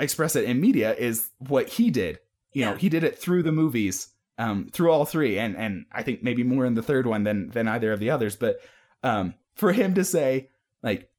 express 0.00 0.34
it 0.36 0.44
in 0.44 0.60
media 0.60 0.94
is 0.94 1.30
what 1.38 1.68
he 1.68 1.90
did. 1.90 2.18
You 2.52 2.64
know, 2.66 2.74
he 2.74 2.88
did 2.88 3.04
it 3.04 3.18
through 3.18 3.42
the 3.42 3.52
movies, 3.52 4.08
um, 4.38 4.68
through 4.72 4.90
all 4.90 5.04
three, 5.04 5.38
and 5.38 5.56
and 5.56 5.86
I 5.92 6.02
think 6.02 6.22
maybe 6.22 6.42
more 6.42 6.64
in 6.66 6.74
the 6.74 6.82
third 6.82 7.06
one 7.06 7.24
than 7.24 7.48
than 7.50 7.68
either 7.68 7.92
of 7.92 8.00
the 8.00 8.10
others. 8.10 8.36
But 8.36 8.60
um, 9.02 9.34
for 9.54 9.72
him 9.72 9.94
to 9.94 10.04
say 10.04 10.50
like, 10.82 11.10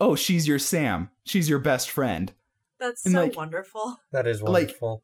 "Oh, 0.00 0.14
she's 0.16 0.46
your 0.48 0.58
Sam, 0.58 1.10
she's 1.24 1.48
your 1.48 1.58
best 1.60 1.90
friend," 1.90 2.32
That's 2.80 3.04
and, 3.04 3.14
so 3.14 3.22
like- 3.22 3.36
wonderful. 3.36 3.98
that 4.12 4.26
is 4.26 4.42
like- 4.42 4.52
wonderful. 4.80 5.02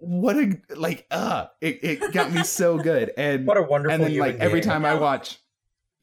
what 0.00 0.36
a 0.36 0.58
like 0.76 1.06
uh 1.10 1.46
it, 1.60 1.80
it 1.82 2.12
got 2.12 2.30
me 2.32 2.42
so 2.44 2.78
good 2.78 3.10
and 3.16 3.46
what 3.46 3.56
a 3.56 3.62
wonderful. 3.62 3.94
and 3.94 4.02
then 4.04 4.16
like 4.18 4.36
every 4.38 4.60
being. 4.60 4.70
time 4.70 4.84
I 4.84 4.94
watch 4.94 5.38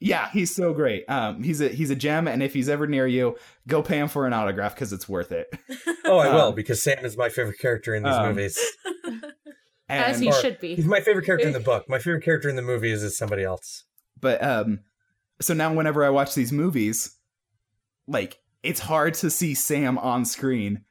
yeah 0.00 0.28
he's 0.32 0.54
so 0.54 0.74
great 0.74 1.04
um 1.08 1.42
he's 1.42 1.60
a 1.60 1.68
he's 1.68 1.90
a 1.90 1.96
gem 1.96 2.28
and 2.28 2.42
if 2.42 2.52
he's 2.52 2.68
ever 2.68 2.86
near 2.86 3.06
you 3.06 3.34
go 3.66 3.82
pay 3.82 3.98
him 3.98 4.08
for 4.08 4.26
an 4.26 4.32
autograph 4.32 4.74
because 4.74 4.92
it's 4.92 5.08
worth 5.08 5.32
it 5.32 5.46
Oh, 6.04 6.18
I 6.18 6.32
will 6.32 6.40
um, 6.48 6.54
because 6.54 6.80
Sam 6.82 7.04
is 7.04 7.16
my 7.16 7.28
favorite 7.28 7.58
character 7.58 7.92
in 7.92 8.04
these 8.04 8.14
um, 8.14 8.28
movies. 8.28 8.58
As 9.88 10.20
he 10.20 10.28
or- 10.28 10.32
should 10.34 10.58
He's 10.60 10.84
my 10.84 11.00
favorite 11.00 11.24
character 11.26 11.46
in 11.46 11.52
the 11.52 11.60
book. 11.72 11.88
My 11.88 11.98
favorite 11.98 12.24
character 12.24 12.48
in 12.48 12.56
the 12.56 12.62
movies 12.62 13.02
is 13.02 13.16
somebody 13.16 13.42
else. 13.44 13.84
but 14.20 14.42
um 14.42 14.80
so 15.40 15.52
now 15.54 15.72
whenever 15.74 16.04
i 16.04 16.08
watch 16.10 16.34
these 16.34 16.52
movies 16.52 17.16
like 18.06 18.38
it's 18.62 18.80
hard 18.80 19.14
to 19.14 19.30
see 19.30 19.54
sam 19.54 19.98
on 19.98 20.24
screen 20.24 20.82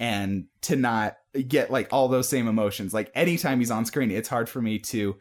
and 0.00 0.46
to 0.62 0.74
not 0.76 1.16
get 1.48 1.70
like 1.70 1.88
all 1.92 2.08
those 2.08 2.28
same 2.28 2.48
emotions 2.48 2.92
like 2.92 3.10
anytime 3.14 3.58
he's 3.60 3.70
on 3.70 3.84
screen 3.84 4.10
it's 4.10 4.28
hard 4.28 4.48
for 4.48 4.60
me 4.62 4.78
to 4.78 5.16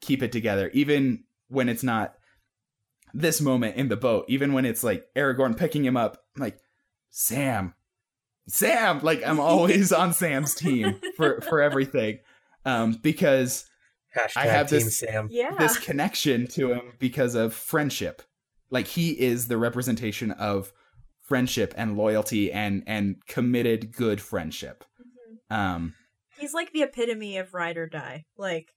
keep 0.00 0.22
it 0.22 0.32
together 0.32 0.70
even 0.72 1.22
when 1.48 1.68
it's 1.68 1.82
not 1.82 2.14
this 3.14 3.40
moment 3.40 3.76
in 3.76 3.88
the 3.88 3.96
boat 3.96 4.24
even 4.28 4.52
when 4.52 4.64
it's 4.66 4.82
like 4.84 5.04
aragorn 5.16 5.56
picking 5.56 5.84
him 5.84 5.96
up 5.96 6.18
I'm 6.36 6.42
like 6.42 6.58
sam 7.10 7.74
sam 8.48 9.00
like 9.02 9.24
i'm 9.26 9.38
always 9.50 9.92
on 9.92 10.12
sam's 10.12 10.54
team 10.54 11.00
for 11.16 11.40
for 11.40 11.62
everything 11.62 12.18
um 12.64 12.98
because 13.02 13.64
Hashtag 14.16 14.36
I 14.36 14.46
have 14.46 14.68
Team 14.68 14.78
this- 14.80 14.98
Sam. 14.98 15.28
yeah. 15.30 15.56
this 15.58 15.76
connection 15.78 16.46
to 16.48 16.72
him 16.72 16.92
because 17.00 17.34
of 17.34 17.52
friendship. 17.52 18.22
Like 18.70 18.86
he 18.86 19.10
is 19.10 19.48
the 19.48 19.56
representation 19.58 20.30
of 20.30 20.72
friendship 21.20 21.74
and 21.76 21.96
loyalty 21.96 22.52
and 22.52 22.84
and 22.86 23.16
committed 23.26 23.92
good 23.92 24.20
friendship. 24.20 24.84
Mhm. 25.50 25.56
Um 25.56 25.94
He's 26.38 26.54
like 26.54 26.72
the 26.72 26.82
epitome 26.82 27.36
of 27.38 27.54
ride 27.54 27.76
or 27.76 27.88
die. 27.88 28.24
Like 28.38 28.68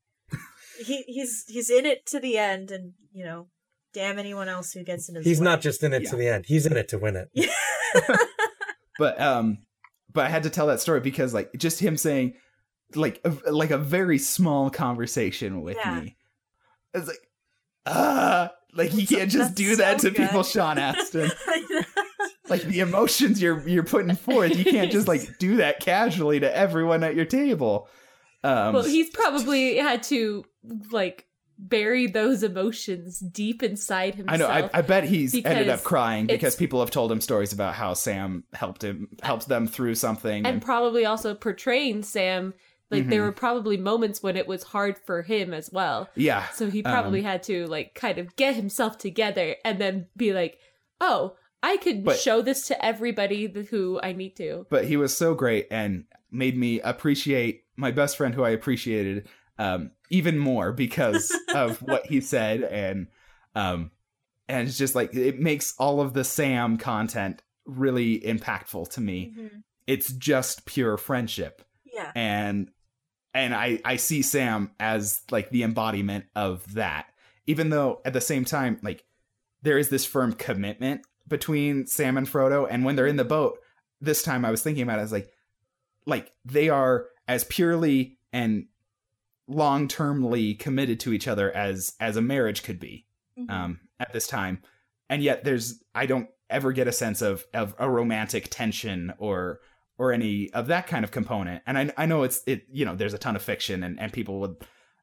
he 0.84 1.04
he's 1.04 1.44
he's 1.48 1.70
in 1.70 1.86
it 1.86 2.08
to 2.08 2.20
the 2.20 2.40
end, 2.40 2.72
and 2.72 2.94
you 3.14 3.24
know, 3.24 3.48
damn 3.94 4.20
anyone 4.20 4.48
else 4.50 4.72
who 4.74 4.84
gets 4.84 5.10
in 5.10 5.16
his. 5.16 5.26
He's 5.26 5.40
way. 5.40 5.46
not 5.46 5.62
just 5.62 5.84
in 5.84 5.94
it 5.94 6.04
Yeah. 6.04 6.10
to 6.12 6.16
the 6.16 6.28
end. 6.28 6.46
He's 6.48 6.66
in 6.66 6.76
it 6.78 6.88
to 6.90 6.98
win 6.98 7.16
it. 7.16 7.50
but 9.00 9.20
um 9.20 9.60
but 10.14 10.26
I 10.26 10.30
had 10.30 10.44
to 10.44 10.50
tell 10.50 10.68
that 10.68 10.80
story 10.80 11.00
because 11.00 11.34
like 11.34 11.52
just 11.58 11.80
him 11.80 11.98
saying 11.98 12.34
like 12.96 13.20
a, 13.26 13.52
like 13.52 13.72
a 13.72 13.78
very 13.78 14.18
small 14.18 14.70
conversation 14.70 15.62
with 15.62 15.78
Yeah. 15.78 16.00
me. 16.02 16.16
It's 16.94 17.08
like 17.08 17.18
ah 17.86 18.52
like 18.74 18.94
you 18.94 19.06
can't 19.08 19.30
just 19.32 19.50
That's 19.50 19.54
do 19.56 19.76
that 19.78 20.02
so 20.02 20.10
to 20.10 20.16
people. 20.16 20.44
Sean 20.44 20.78
Astin. 20.78 21.32
like 22.50 22.62
the 22.64 22.80
emotions 22.80 23.42
you're 23.42 23.68
you're 23.68 23.84
putting 23.84 24.16
forth 24.16 24.56
you 24.58 24.64
can't 24.64 24.92
just 24.92 25.08
like 25.08 25.38
do 25.38 25.58
that 25.58 25.80
casually 25.80 26.40
to 26.40 26.56
everyone 26.58 27.04
at 27.04 27.14
your 27.16 27.26
table 27.26 27.90
um 28.44 28.74
well, 28.74 28.84
he's 28.84 29.10
probably 29.10 29.78
had 29.78 30.02
to 30.04 30.46
like 30.92 31.26
bury 31.60 32.08
those 32.08 32.44
emotions 32.44 33.20
deep 33.20 33.64
inside 33.64 34.16
himself. 34.16 34.34
I 34.52 34.60
know. 34.62 34.68
I, 34.74 34.80
I 34.80 34.82
bet 34.82 35.04
he's 35.06 35.34
ended 35.34 35.70
up 35.70 35.84
crying 35.84 36.28
because 36.28 36.56
people 36.56 36.80
have 36.82 36.92
told 36.92 37.12
him 37.12 37.22
stories 37.22 37.54
about 37.54 37.74
how 37.74 37.94
Sam 37.94 38.44
helped 38.54 38.84
him, 38.84 39.10
helped 39.24 39.48
them 39.48 39.68
through 39.68 39.96
something. 39.96 40.38
and 40.46 40.48
And, 40.48 40.62
probably 40.62 41.06
also 41.06 41.34
portraying 41.34 42.04
Sam 42.04 42.54
Like 42.90 43.10
there 43.10 43.22
Mhm. 43.22 43.26
were 43.26 43.32
probably 43.34 43.76
moments 43.76 44.24
when 44.24 44.38
it 44.38 44.48
was 44.48 44.64
hard 44.64 44.98
for 45.06 45.22
him 45.22 45.54
as 45.54 45.70
well. 45.74 46.10
Yeah. 46.16 46.48
So 46.54 46.70
he 46.70 46.82
probably 46.82 47.20
Um, 47.20 47.26
had 47.26 47.44
to 47.44 47.66
like 47.68 47.96
kind 47.96 48.18
of 48.18 48.34
get 48.38 48.56
himself 48.56 48.98
together 48.98 49.58
and 49.66 49.78
then 49.78 50.06
be 50.16 50.32
like, 50.32 50.58
"Oh, 51.02 51.36
I 51.62 51.76
could 51.78 52.06
But- 52.06 52.18
show 52.18 52.42
this 52.42 52.66
to 52.68 52.86
everybody 52.86 53.52
who 53.72 54.00
I 54.02 54.14
need 54.14 54.38
to." 54.38 54.68
but 54.70 54.86
he 54.86 54.96
was 54.96 55.14
so 55.14 55.34
great 55.34 55.68
and 55.70 56.06
made 56.32 56.58
me 56.58 56.80
appreciate 56.80 57.66
my 57.76 57.92
best 57.92 58.16
friend 58.16 58.34
who 58.34 58.44
I 58.44 58.52
appreciated 58.52 59.28
um, 59.60 59.92
even 60.10 60.38
more 60.38 60.72
because 60.72 61.36
of 61.56 61.82
what 61.82 62.06
he 62.06 62.22
said 62.22 62.62
and 62.64 63.08
um, 63.56 63.92
and 64.48 64.68
it's 64.68 64.78
just 64.78 64.96
like 64.96 65.14
it 65.16 65.40
makes 65.40 65.74
all 65.78 66.00
of 66.02 66.14
the 66.14 66.24
Sam 66.24 66.78
content 66.78 67.42
really 67.66 68.20
impactful 68.22 68.90
to 68.92 69.02
me. 69.02 69.34
Mhm. 69.38 69.64
It's 69.88 70.12
just 70.14 70.66
pure 70.66 70.98
friendship 70.98 71.62
Yeah. 71.94 72.12
and 72.16 72.70
and 73.34 73.54
I 73.54 73.80
I 73.84 73.96
see 73.98 74.22
Sam 74.22 74.72
as 74.80 75.22
like 75.32 75.50
the 75.50 75.64
embodiment 75.64 76.26
of 76.36 76.74
that. 76.76 77.08
Even 77.46 77.70
though 77.70 78.02
at 78.06 78.14
the 78.14 78.22
same 78.22 78.46
time 78.46 78.80
like 78.84 79.04
there 79.64 79.78
is 79.78 79.90
this 79.90 80.06
firm 80.06 80.34
commitment 80.34 81.02
between 81.28 81.88
Sam 81.88 82.18
and 82.18 82.28
Frodo 82.28 82.68
and 82.70 82.86
when 82.86 82.96
they're 82.96 83.08
in 83.08 83.18
the 83.18 83.26
boat 83.26 83.58
this 84.00 84.22
time 84.22 84.46
I 84.46 84.52
was 84.52 84.62
thinking 84.62 84.84
about 84.84 85.00
it 85.00 85.04
as 85.04 85.12
like 85.12 85.30
like 86.06 86.32
they 86.46 86.70
are 86.70 87.08
as 87.28 87.44
purely 87.44 88.18
and 88.32 88.68
long-termly 89.48 90.54
committed 90.60 91.00
to 91.02 91.14
each 91.14 91.28
other 91.28 91.52
as 91.56 91.94
as 92.00 92.16
a 92.18 92.22
marriage 92.22 92.64
could 92.64 92.80
be 92.80 93.06
Mhm. 93.38 93.50
um 93.50 93.80
at 94.00 94.14
this 94.14 94.28
time 94.28 94.62
and 95.10 95.22
yet 95.24 95.44
there's 95.44 95.84
i 95.96 96.06
don't 96.06 96.30
ever 96.50 96.72
get 96.72 96.88
a 96.88 96.92
sense 96.92 97.22
of 97.22 97.46
of 97.54 97.76
a 97.80 97.90
romantic 97.90 98.48
tension 98.50 99.14
or 99.20 99.60
or 99.98 100.12
any 100.14 100.52
of 100.54 100.68
that 100.68 100.88
kind 100.88 101.04
of 101.04 101.12
component 101.12 101.62
and 101.66 101.78
i 101.78 101.92
i 101.98 102.06
know 102.06 102.24
it's 102.24 102.42
it 102.46 102.66
you 102.72 102.86
know 102.86 102.96
there's 102.96 103.14
a 103.14 103.18
ton 103.18 103.36
of 103.36 103.42
fiction 103.42 103.84
and 103.84 104.00
and 104.00 104.14
people 104.14 104.40
would 104.40 104.56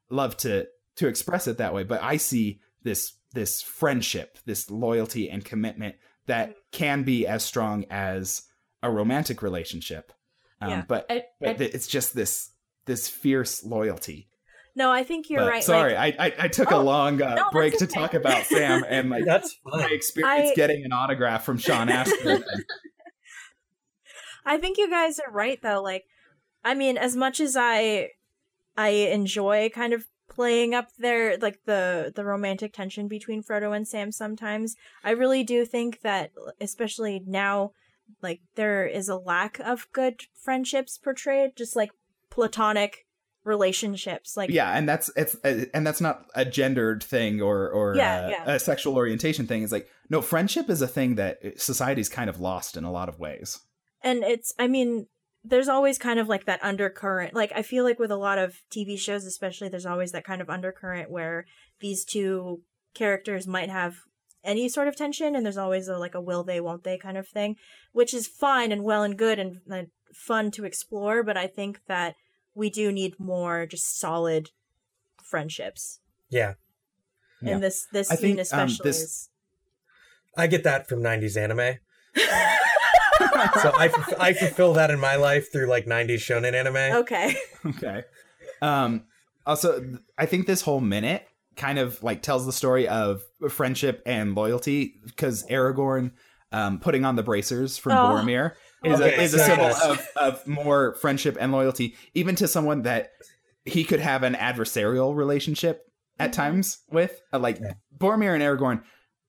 love 0.09 0.35
to 0.37 0.67
to 0.95 1.07
express 1.07 1.47
it 1.47 1.57
that 1.57 1.73
way 1.73 1.83
but 1.83 2.01
i 2.03 2.17
see 2.17 2.59
this 2.83 3.13
this 3.33 3.61
friendship 3.61 4.37
this 4.45 4.69
loyalty 4.69 5.29
and 5.29 5.43
commitment 5.43 5.95
that 6.27 6.55
can 6.71 7.03
be 7.03 7.27
as 7.27 7.43
strong 7.43 7.85
as 7.89 8.43
a 8.83 8.89
romantic 8.91 9.41
relationship 9.41 10.11
um 10.61 10.69
Yeah. 10.69 10.83
but 10.87 11.05
I, 11.09 11.23
but 11.41 11.59
it's 11.61 11.87
just 11.87 12.13
this 12.15 12.51
this 12.85 13.07
fierce 13.09 13.63
loyalty 13.63 14.29
No, 14.75 14.91
I 14.91 15.03
think 15.03 15.29
you're 15.29 15.41
But 15.41 15.49
right. 15.49 15.63
sorry 15.63 15.93
like- 15.93 16.15
I, 16.19 16.25
I 16.27 16.33
i 16.39 16.47
took 16.47 16.71
Oh, 16.71 16.81
a 16.81 16.83
long 16.83 17.21
uh, 17.21 17.29
no, 17.29 17.35
that's 17.35 17.51
break 17.51 17.77
to 17.79 17.87
talk 17.87 18.13
about 18.13 18.45
sam 18.45 18.83
and 18.87 19.09
like 19.09 19.23
That's 19.25 19.57
my 19.65 19.87
experience 19.91 20.51
I- 20.51 20.55
getting 20.55 20.83
an 20.83 20.91
autograph 20.91 21.45
from 21.45 21.57
Sean 21.57 21.89
Astin. 21.99 22.43
I 24.45 24.57
think 24.57 24.77
you 24.77 24.89
guys 24.89 25.19
are 25.19 25.31
right 25.31 25.59
though. 25.61 25.81
Like, 25.81 26.03
I 26.63 26.73
mean, 26.75 26.97
as 26.97 27.15
much 27.15 27.39
as 27.39 27.55
I, 27.57 28.09
I 28.77 28.89
enjoy 28.89 29.69
kind 29.73 29.93
of 29.93 30.05
playing 30.29 30.73
up 30.73 30.89
their 30.97 31.37
like 31.37 31.59
the 31.65 32.11
the 32.15 32.25
romantic 32.25 32.73
tension 32.73 33.07
between 33.07 33.41
Frodo 33.43 33.75
and 33.75 33.87
Sam. 33.87 34.11
Sometimes 34.11 34.75
I 35.03 35.11
really 35.11 35.43
do 35.43 35.65
think 35.65 36.01
that, 36.01 36.31
especially 36.59 37.21
now, 37.25 37.71
like 38.21 38.41
there 38.55 38.85
is 38.85 39.07
a 39.09 39.15
lack 39.17 39.59
of 39.59 39.87
good 39.93 40.21
friendships 40.35 40.97
portrayed, 40.97 41.55
just 41.55 41.75
like 41.75 41.91
platonic 42.29 43.04
relationships. 43.45 44.35
Like, 44.35 44.49
yeah, 44.49 44.71
and 44.77 44.87
that's 44.89 45.09
it's 45.15 45.35
uh, 45.43 45.65
and 45.73 45.85
that's 45.87 46.01
not 46.01 46.25
a 46.35 46.43
gendered 46.45 47.03
thing 47.03 47.41
or 47.41 47.69
or 47.69 47.95
Yeah, 47.95 48.17
uh, 48.25 48.29
yeah. 48.29 48.51
a 48.55 48.59
sexual 48.59 48.95
orientation 48.95 49.47
thing. 49.47 49.63
It's 49.63 49.71
like 49.71 49.87
no, 50.09 50.21
friendship 50.21 50.69
is 50.69 50.81
a 50.81 50.87
thing 50.87 51.15
that 51.15 51.39
society's 51.59 52.09
kind 52.09 52.29
of 52.29 52.39
lost 52.39 52.75
in 52.77 52.83
a 52.83 52.91
lot 52.91 53.09
of 53.09 53.19
ways. 53.19 53.59
and 54.03 54.23
it's 54.23 54.53
i 54.59 54.67
mean 54.67 55.07
there's 55.43 55.67
always 55.69 55.97
kind 55.97 56.19
of 56.19 56.27
like 56.27 56.45
that 56.45 56.63
undercurrent 56.63 57.33
like 57.33 57.51
i 57.55 57.61
feel 57.61 57.83
like 57.83 57.97
with 57.99 58.11
a 58.11 58.17
lot 58.17 58.37
of 58.37 58.55
tv 58.73 58.97
shows 58.99 59.25
especially 59.25 59.69
there's 59.69 59.85
always 59.85 60.11
that 60.11 60.23
kind 60.25 60.41
of 60.41 60.49
undercurrent 60.49 61.09
where 61.09 61.45
these 61.79 62.03
two 62.05 62.61
characters 62.93 63.47
might 63.47 63.69
have 63.69 63.95
any 64.43 64.69
sort 64.69 64.87
of 64.87 64.95
tension 64.95 65.35
and 65.35 65.43
there's 65.45 65.57
always 65.57 65.87
a 65.87 65.97
like 65.97 66.13
a 66.15 66.21
will 66.21 66.43
they 66.43 66.59
won't 66.61 66.83
they 66.83 66.97
kind 66.97 67.17
of 67.17 67.27
thing 67.27 67.55
which 67.93 68.13
is 68.13 68.27
fine 68.27 68.71
and 68.71 68.83
well 68.83 69.01
and 69.03 69.17
good 69.17 69.39
and, 69.39 69.57
and 69.71 69.87
fun 70.13 70.51
to 70.51 70.65
explore 70.65 71.23
but 71.23 71.37
i 71.37 71.47
think 71.47 71.79
that 71.87 72.15
we 72.55 72.69
do 72.69 72.91
need 72.91 73.19
more 73.19 73.65
just 73.65 73.99
solid 73.99 74.49
friendships 75.23 75.99
Yeah, 76.29 76.53
Yeah. 77.41 77.53
and 77.55 77.63
this 77.63 77.85
this 77.91 78.09
I 78.11 78.15
scene 78.15 78.37
think, 78.37 78.53
um, 78.53 78.67
especially 78.67 78.83
this- 78.89 79.01
is 79.01 79.29
I 80.37 80.47
get 80.47 80.63
that 80.63 80.87
from 80.89 81.01
'90s 81.01 81.37
anime. 81.37 81.77
so 82.15 83.71
I 83.73 83.89
I 84.19 84.33
fulfill 84.33 84.73
that 84.73 84.91
in 84.91 84.99
my 84.99 85.15
life 85.15 85.51
through 85.51 85.67
like 85.67 85.85
'90s 85.85 86.15
shonen 86.19 86.53
anime. 86.53 86.97
okay 87.03 87.35
okay. 87.65 88.03
Um. 88.61 89.03
Also, 89.47 89.99
I 90.17 90.25
think 90.25 90.47
this 90.47 90.61
whole 90.61 90.81
minute 90.81 91.27
kind 91.55 91.77
of 91.77 92.01
like 92.03 92.21
tells 92.23 92.45
the 92.47 92.51
story 92.51 92.87
of 92.87 93.21
friendship 93.49 94.01
and 94.05 94.33
loyalty 94.35 94.95
because 95.05 95.45
Aragorn, 95.47 96.11
um, 96.51 96.79
putting 96.79 97.05
on 97.05 97.15
the 97.15 97.23
bracers 97.23 97.77
from 97.77 97.93
Oh. 97.93 97.95
Boromir 98.15 98.53
is 98.83 98.99
Okay, 99.01 99.15
a 99.15 99.21
is 99.21 99.33
a 99.33 99.39
symbol 99.39 99.65
yes. 99.65 99.81
of 99.83 100.07
of 100.15 100.47
more 100.47 100.95
friendship 100.95 101.37
and 101.39 101.51
loyalty, 101.51 101.95
even 102.13 102.35
to 102.35 102.47
someone 102.47 102.83
that 102.83 103.11
he 103.65 103.83
could 103.83 103.99
have 103.99 104.23
an 104.23 104.35
adversarial 104.35 105.15
relationship 105.15 105.85
at 106.19 106.29
Mhm. 106.29 106.33
times 106.33 106.79
with. 106.89 107.21
Uh, 107.33 107.39
like 107.39 107.59
Yeah. 107.59 107.73
Boromir 107.97 108.33
and 108.33 108.43
Aragorn 108.43 108.83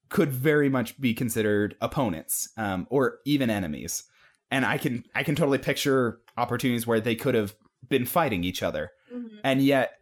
could 0.09 0.31
very 0.31 0.69
much 0.69 1.01
be 1.01 1.15
considered 1.15 1.75
opponents, 1.81 2.49
um, 2.57 2.87
or 2.91 3.19
even 3.25 3.51
enemies. 3.51 4.05
And 4.51 4.65
I 4.65 4.79
can 4.79 5.05
I 5.15 5.23
can 5.25 5.35
totally 5.35 5.59
picture 5.59 6.21
opportunities 6.37 6.87
where 6.87 7.01
they 7.01 7.17
could 7.17 7.35
have 7.35 7.55
been 7.89 8.05
fighting 8.07 8.45
each 8.45 8.63
other 8.63 8.91
Mhm. 9.13 9.41
and 9.43 9.63
yet 9.63 9.93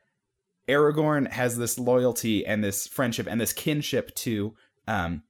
Aragorn 0.68 1.30
has 1.30 1.56
this 1.58 1.78
loyalty 1.78 2.46
and 2.46 2.64
this 2.64 2.86
friendship 2.86 3.26
and 3.28 3.40
this 3.40 3.52
kinship 3.52 4.14
to 4.16 4.54
um, 4.86 5.22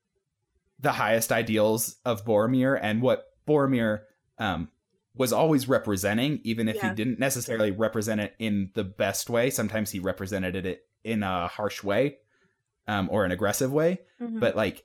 the 0.81 0.93
highest 0.93 1.33
ideals 1.33 1.97
of 2.05 2.25
Boromir 2.25 2.79
and 2.81 3.01
what 3.03 3.27
Boromir 3.47 4.03
um, 4.39 4.69
was 5.15 5.33
always 5.33 5.69
representing, 5.69 6.41
even 6.45 6.69
if 6.69 6.77
Yeah. 6.77 6.91
he 6.91 6.95
didn't 6.95 7.19
necessarily 7.19 7.71
represent 7.71 8.21
it 8.21 8.35
in 8.39 8.71
the 8.75 8.85
best 8.85 9.31
way. 9.31 9.51
Sometimes 9.51 9.91
he 9.93 9.99
represented 10.01 10.67
it 10.67 10.87
in 11.05 11.23
a 11.23 11.47
harsh 11.49 11.83
way 11.85 12.19
um, 12.89 13.09
or 13.11 13.25
an 13.25 13.31
aggressive 13.31 13.73
way. 13.73 14.01
Mhm. 14.21 14.41
But 14.41 14.57
like, 14.57 14.85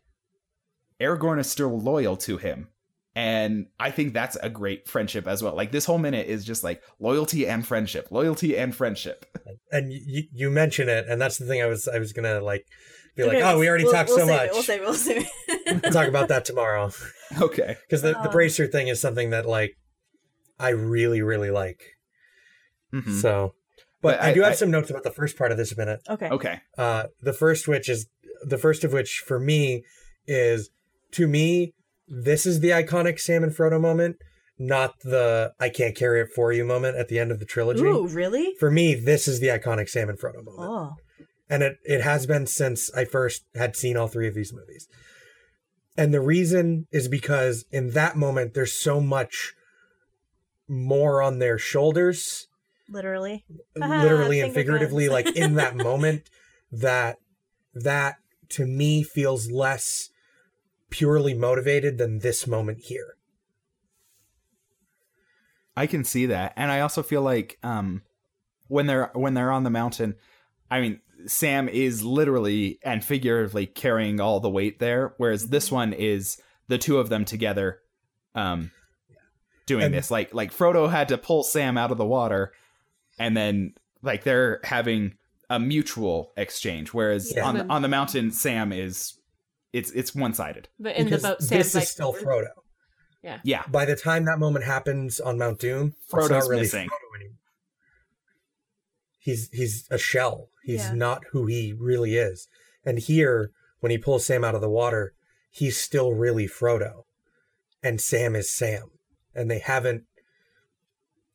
Aragorn 1.01 1.39
is 1.39 1.49
still 1.49 1.79
loyal 1.79 2.17
to 2.17 2.37
him. 2.37 2.67
And 3.15 3.67
I 3.79 3.89
think 3.91 4.13
that's 4.13 4.35
a 4.37 4.49
great 4.49 4.87
friendship 4.87 5.27
as 5.27 5.41
well. 5.41 5.55
Like 5.55 5.71
this 5.71 5.85
whole 5.85 5.97
minute 5.97 6.27
is 6.27 6.45
just 6.45 6.63
like 6.63 6.83
loyalty 6.99 7.47
and 7.47 7.65
friendship, 7.65 8.09
loyalty 8.11 8.55
and 8.57 8.73
friendship. 8.73 9.25
And 9.71 9.91
you 9.91 10.23
you 10.31 10.49
mention 10.49 10.89
it, 10.89 11.05
and 11.09 11.19
that's 11.19 11.37
the 11.37 11.45
thing 11.45 11.61
I 11.61 11.65
was 11.65 11.87
I 11.87 11.97
was 11.99 12.13
gonna 12.13 12.39
like 12.39 12.65
be 13.15 13.23
like, 13.23 13.37
Okay, 13.37 13.43
oh, 13.43 13.59
we 13.59 13.67
already 13.67 13.83
we'll- 13.85 13.93
talked 13.93 14.09
we'll 14.09 14.19
so 14.19 14.25
much. 14.27 14.47
it, 14.47 14.51
we'll 14.53 14.63
save 14.63 14.81
it 14.81 14.85
we'll 14.85 14.93
save 14.93 15.25
it 15.47 15.81
We'll 15.83 15.91
talk 15.91 16.07
about 16.07 16.27
that 16.29 16.45
tomorrow 16.45 16.91
Okay. 17.41 17.77
because 17.87 18.01
the, 18.01 18.11
the 18.13 18.29
Uh. 18.29 18.31
bracer 18.31 18.67
thing 18.67 18.87
is 18.87 18.99
something 19.01 19.29
that 19.31 19.45
like 19.45 19.75
I 20.59 20.69
really 20.69 21.21
really 21.21 21.51
like. 21.51 21.81
Mhm. 22.93 23.21
So, 23.21 23.53
but, 24.01 24.17
But 24.17 24.23
I, 24.23 24.29
I- 24.29 24.33
do 24.33 24.41
have 24.41 24.51
I- 24.53 24.55
some 24.55 24.71
notes 24.71 24.89
about 24.89 25.03
the 25.03 25.11
first 25.11 25.37
part 25.37 25.51
of 25.51 25.57
this 25.57 25.75
minute. 25.77 26.01
okay 26.09 26.29
Okay. 26.29 26.61
Uh, 26.77 27.03
the 27.21 27.33
first 27.33 27.67
which 27.67 27.87
is 27.89 28.07
the 28.43 28.57
first 28.57 28.83
of 28.83 28.93
which 28.93 29.21
for 29.25 29.39
me 29.39 29.83
is 30.27 30.69
to 31.11 31.27
me 31.27 31.73
this 32.07 32.45
is 32.45 32.59
the 32.61 32.69
iconic 32.69 33.19
Sam 33.19 33.43
and 33.43 33.51
Frodo 33.55 33.79
moment, 33.79 34.15
not 34.57 34.95
the 35.03 35.51
I 35.59 35.69
can't 35.69 35.95
carry 35.95 36.21
it 36.21 36.29
for 36.33 36.51
you 36.51 36.65
moment 36.65 36.97
at 36.97 37.07
the 37.07 37.19
end 37.19 37.31
of 37.31 37.39
the 37.39 37.45
trilogy. 37.45 37.83
Ooh, 37.83 38.07
really? 38.07 38.55
For 38.59 38.71
me, 38.71 38.95
this 38.95 39.27
is 39.27 39.39
the 39.39 39.47
iconic 39.47 39.89
Sam 39.89 40.09
and 40.09 40.17
Frodo 40.19 40.43
moment. 40.43 40.57
Oh. 40.59 40.95
And 41.49 41.63
it, 41.63 41.79
it 41.83 42.01
has 42.01 42.25
been 42.25 42.45
since 42.45 42.91
I 42.93 43.05
first 43.05 43.43
had 43.55 43.75
seen 43.75 43.97
all 43.97 44.07
three 44.07 44.27
of 44.27 44.35
these 44.35 44.53
movies. 44.53 44.87
And 45.97 46.13
the 46.13 46.21
reason 46.21 46.87
is 46.91 47.07
because 47.07 47.65
in 47.71 47.91
that 47.91 48.15
moment, 48.15 48.53
there's 48.53 48.73
so 48.73 49.01
much 49.01 49.53
more 50.67 51.21
on 51.21 51.39
their 51.39 51.57
shoulders, 51.57 52.47
Literally. 52.91 53.45
literally 53.75 54.41
and 54.41 54.53
figuratively, 54.53 55.09
like 55.09 55.35
in 55.35 55.55
that 55.55 55.75
moment, 55.89 56.29
that 56.71 57.17
that 57.73 58.17
to 58.49 58.65
me 58.65 59.03
feels 59.03 59.51
less 59.51 60.09
purely 60.89 61.33
motivated 61.33 61.97
than 61.97 62.19
this 62.19 62.47
moment 62.47 62.79
here. 62.85 63.15
I 65.77 65.85
can 65.87 66.03
see 66.03 66.25
that. 66.25 66.53
And 66.55 66.71
I 66.71 66.79
also 66.81 67.03
feel 67.03 67.21
like 67.21 67.57
um 67.63 68.03
when 68.67 68.87
they're 68.87 69.11
when 69.13 69.33
they're 69.33 69.51
on 69.51 69.63
the 69.63 69.69
mountain, 69.69 70.15
I 70.71 70.81
mean 70.81 70.99
Sam 71.27 71.67
is 71.69 72.03
literally 72.03 72.79
and 72.83 73.03
figuratively 73.03 73.65
carrying 73.65 74.19
all 74.21 74.39
the 74.39 74.49
weight 74.49 74.79
there, 74.79 75.13
whereas 75.17 75.47
this 75.49 75.71
one 75.71 75.93
is 75.93 76.41
the 76.67 76.77
two 76.77 76.97
of 76.99 77.09
them 77.09 77.25
together 77.25 77.79
um 78.35 78.71
doing 79.65 79.85
And- 79.85 79.93
this. 79.93 80.09
Like 80.11 80.33
like 80.33 80.53
Frodo 80.53 80.89
had 80.89 81.09
to 81.09 81.17
pull 81.17 81.43
Sam 81.43 81.77
out 81.77 81.91
of 81.91 81.97
the 81.97 82.05
water 82.05 82.53
and 83.17 83.35
then 83.35 83.73
like 84.01 84.23
they're 84.23 84.61
having 84.63 85.15
a 85.49 85.59
mutual 85.59 86.31
exchange, 86.37 86.93
whereas 86.93 87.33
Yeah. 87.35 87.45
on 87.45 87.57
the, 87.57 87.65
on 87.67 87.81
the 87.81 87.87
mountain 87.87 88.31
Sam 88.31 88.71
is 88.71 89.15
it's 89.73 89.91
it's 89.91 90.15
one 90.15 90.33
sided. 90.33 90.69
But 90.79 90.95
in 90.95 91.05
Because 91.05 91.23
the 91.23 91.27
boat, 91.29 91.41
Sam's 91.41 91.49
this 91.49 91.75
like, 91.75 91.83
is 91.83 91.89
still 91.89 92.13
Frodo. 92.13 92.49
Yeah. 93.23 93.39
Yeah. 93.43 93.63
By 93.67 93.85
the 93.85 93.95
time 93.95 94.25
that 94.25 94.39
moment 94.39 94.63
happens 94.65 95.19
on 95.19 95.37
Mount 95.37 95.59
Doom, 95.59 95.93
it's 96.03 96.13
Frodo's 96.13 96.29
not 96.29 96.47
really 96.47 96.61
missing. 96.61 96.87
He's 99.19 99.49
he's 99.51 99.87
a 99.91 99.97
shell. 99.97 100.49
He's 100.63 100.85
Yeah. 100.85 100.93
not 100.93 101.23
who 101.31 101.45
he 101.45 101.73
really 101.77 102.15
is. 102.15 102.47
And 102.85 102.99
here, 102.99 103.51
when 103.79 103.91
he 103.91 103.97
pulls 103.97 104.25
Sam 104.25 104.43
out 104.43 104.55
of 104.55 104.61
the 104.61 104.69
water, 104.69 105.13
he's 105.51 105.79
still 105.79 106.13
really 106.13 106.47
Frodo, 106.47 107.03
and 107.83 107.99
Sam 107.99 108.35
is 108.35 108.49
Sam, 108.49 108.91
and 109.35 109.51
they 109.51 109.59
haven't. 109.59 110.03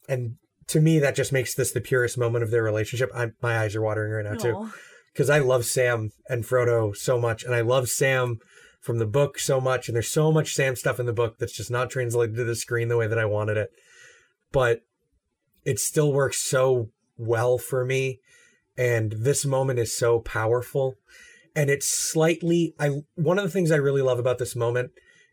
And 0.08 0.36
to 0.68 0.80
me, 0.80 0.98
that 0.98 1.14
just 1.14 1.32
makes 1.32 1.54
this 1.54 1.72
the 1.72 1.80
purest 1.80 2.16
moment 2.18 2.42
of 2.42 2.50
their 2.50 2.62
relationship. 2.62 3.10
I'm, 3.14 3.34
my 3.42 3.58
eyes 3.58 3.76
are 3.76 3.82
watering 3.82 4.12
right 4.12 4.24
now 4.24 4.34
too 4.34 4.72
because 5.12 5.30
I 5.30 5.38
love 5.38 5.64
Sam 5.64 6.10
and 6.28 6.44
Frodo 6.44 6.94
so 6.96 7.18
much, 7.20 7.44
and 7.44 7.54
I 7.54 7.60
love 7.60 7.88
Sam 7.88 8.38
from 8.80 8.98
the 8.98 9.06
book 9.06 9.38
so 9.38 9.60
much, 9.60 9.88
and 9.88 9.94
there's 9.94 10.08
so 10.08 10.32
much 10.32 10.54
Sam 10.54 10.74
stuff 10.76 10.98
in 10.98 11.06
the 11.06 11.12
book 11.12 11.38
that's 11.38 11.52
just 11.56 11.70
not 11.70 11.88
translated 11.88 12.34
to 12.36 12.44
the 12.44 12.56
screen 12.56 12.88
the 12.88 12.96
way 12.96 13.06
that 13.06 13.18
I 13.18 13.24
wanted 13.24 13.56
it. 13.56 13.70
But 14.52 14.80
it 15.64 15.78
still 15.78 16.12
works 16.12 16.40
so 16.40 16.90
well 17.16 17.58
for 17.58 17.84
me, 17.84 18.20
and 18.76 19.12
this 19.12 19.44
moment 19.44 19.78
is 19.78 19.96
so 19.96 20.18
powerful, 20.20 20.96
and 21.54 21.70
it's 21.70 21.86
slightly 21.86 22.74
I 22.78 23.02
one 23.14 23.38
of 23.38 23.44
the 23.44 23.50
things 23.50 23.70
I 23.70 23.76
really 23.76 24.02
love 24.02 24.18
about 24.18 24.38
this 24.38 24.56
moment, 24.56 24.92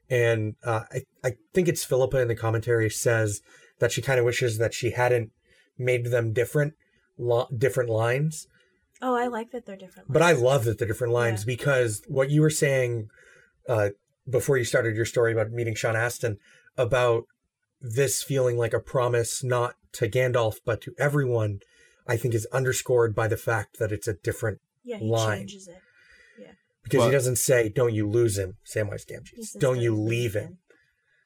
and 0.10 0.56
uh, 0.64 0.84
I 0.92 1.02
I 1.24 1.32
think 1.54 1.68
it's 1.68 1.84
Philippa 1.86 2.20
in 2.20 2.28
the 2.28 2.36
commentary 2.36 2.90
says 2.90 3.42
that 3.80 3.92
she 3.92 4.02
kind 4.02 4.20
of 4.20 4.26
wishes 4.26 4.58
that 4.58 4.74
she 4.74 4.92
hadn't 4.92 5.32
made 5.78 6.06
them 6.08 6.34
different, 6.34 6.74
lo- 7.18 7.48
different 7.56 7.90
lines. 7.90 8.48
Oh, 9.02 9.16
I 9.16 9.26
like 9.28 9.50
that 9.52 9.66
they're 9.66 9.76
different. 9.76 10.14
but 10.14 10.22
I 10.22 10.34
love 10.34 10.66
that 10.66 10.78
they're 10.78 10.88
different 10.88 11.14
lines 11.14 11.44
because 11.44 12.04
what 12.08 12.30
you 12.30 12.42
were 12.42 12.52
saying 12.52 13.10
uh, 13.68 13.90
before 14.30 14.58
you 14.58 14.64
started 14.64 14.96
your 14.96 15.06
story 15.06 15.32
about 15.32 15.50
meeting 15.50 15.74
Sean 15.74 15.96
Astin 15.96 16.38
about 16.78 17.24
this 17.82 18.22
feeling 18.22 18.58
like 18.58 18.74
a 18.74 18.80
promise 18.80 19.44
not 19.44 19.74
to 19.94 20.08
Gandalf 20.08 20.58
but 20.64 20.82
to 20.82 20.94
everyone, 21.00 21.62
I 22.08 22.18
think 22.18 22.34
is 22.34 22.46
underscored 22.52 23.14
by 23.16 23.28
the 23.28 23.38
fact 23.38 23.78
that 23.80 23.92
it's 23.92 24.08
a 24.08 24.14
different 24.14 24.60
yeah, 24.84 24.98
he 24.98 25.06
line. 25.06 25.40
changes 25.40 25.68
it. 25.68 25.78
because 26.84 26.98
Well- 27.00 27.08
he 27.10 27.14
doesn't 27.14 27.36
say 27.38 27.70
"Don't 27.70 27.94
you 27.94 28.08
lose 28.10 28.38
him," 28.40 28.58
Samwise 28.66 29.06
Gamgee. 29.06 29.36
He 29.36 29.44
says, 29.44 29.62
Don't 29.62 29.80
you 29.80 29.96
leave 29.96 30.34
him, 30.34 30.58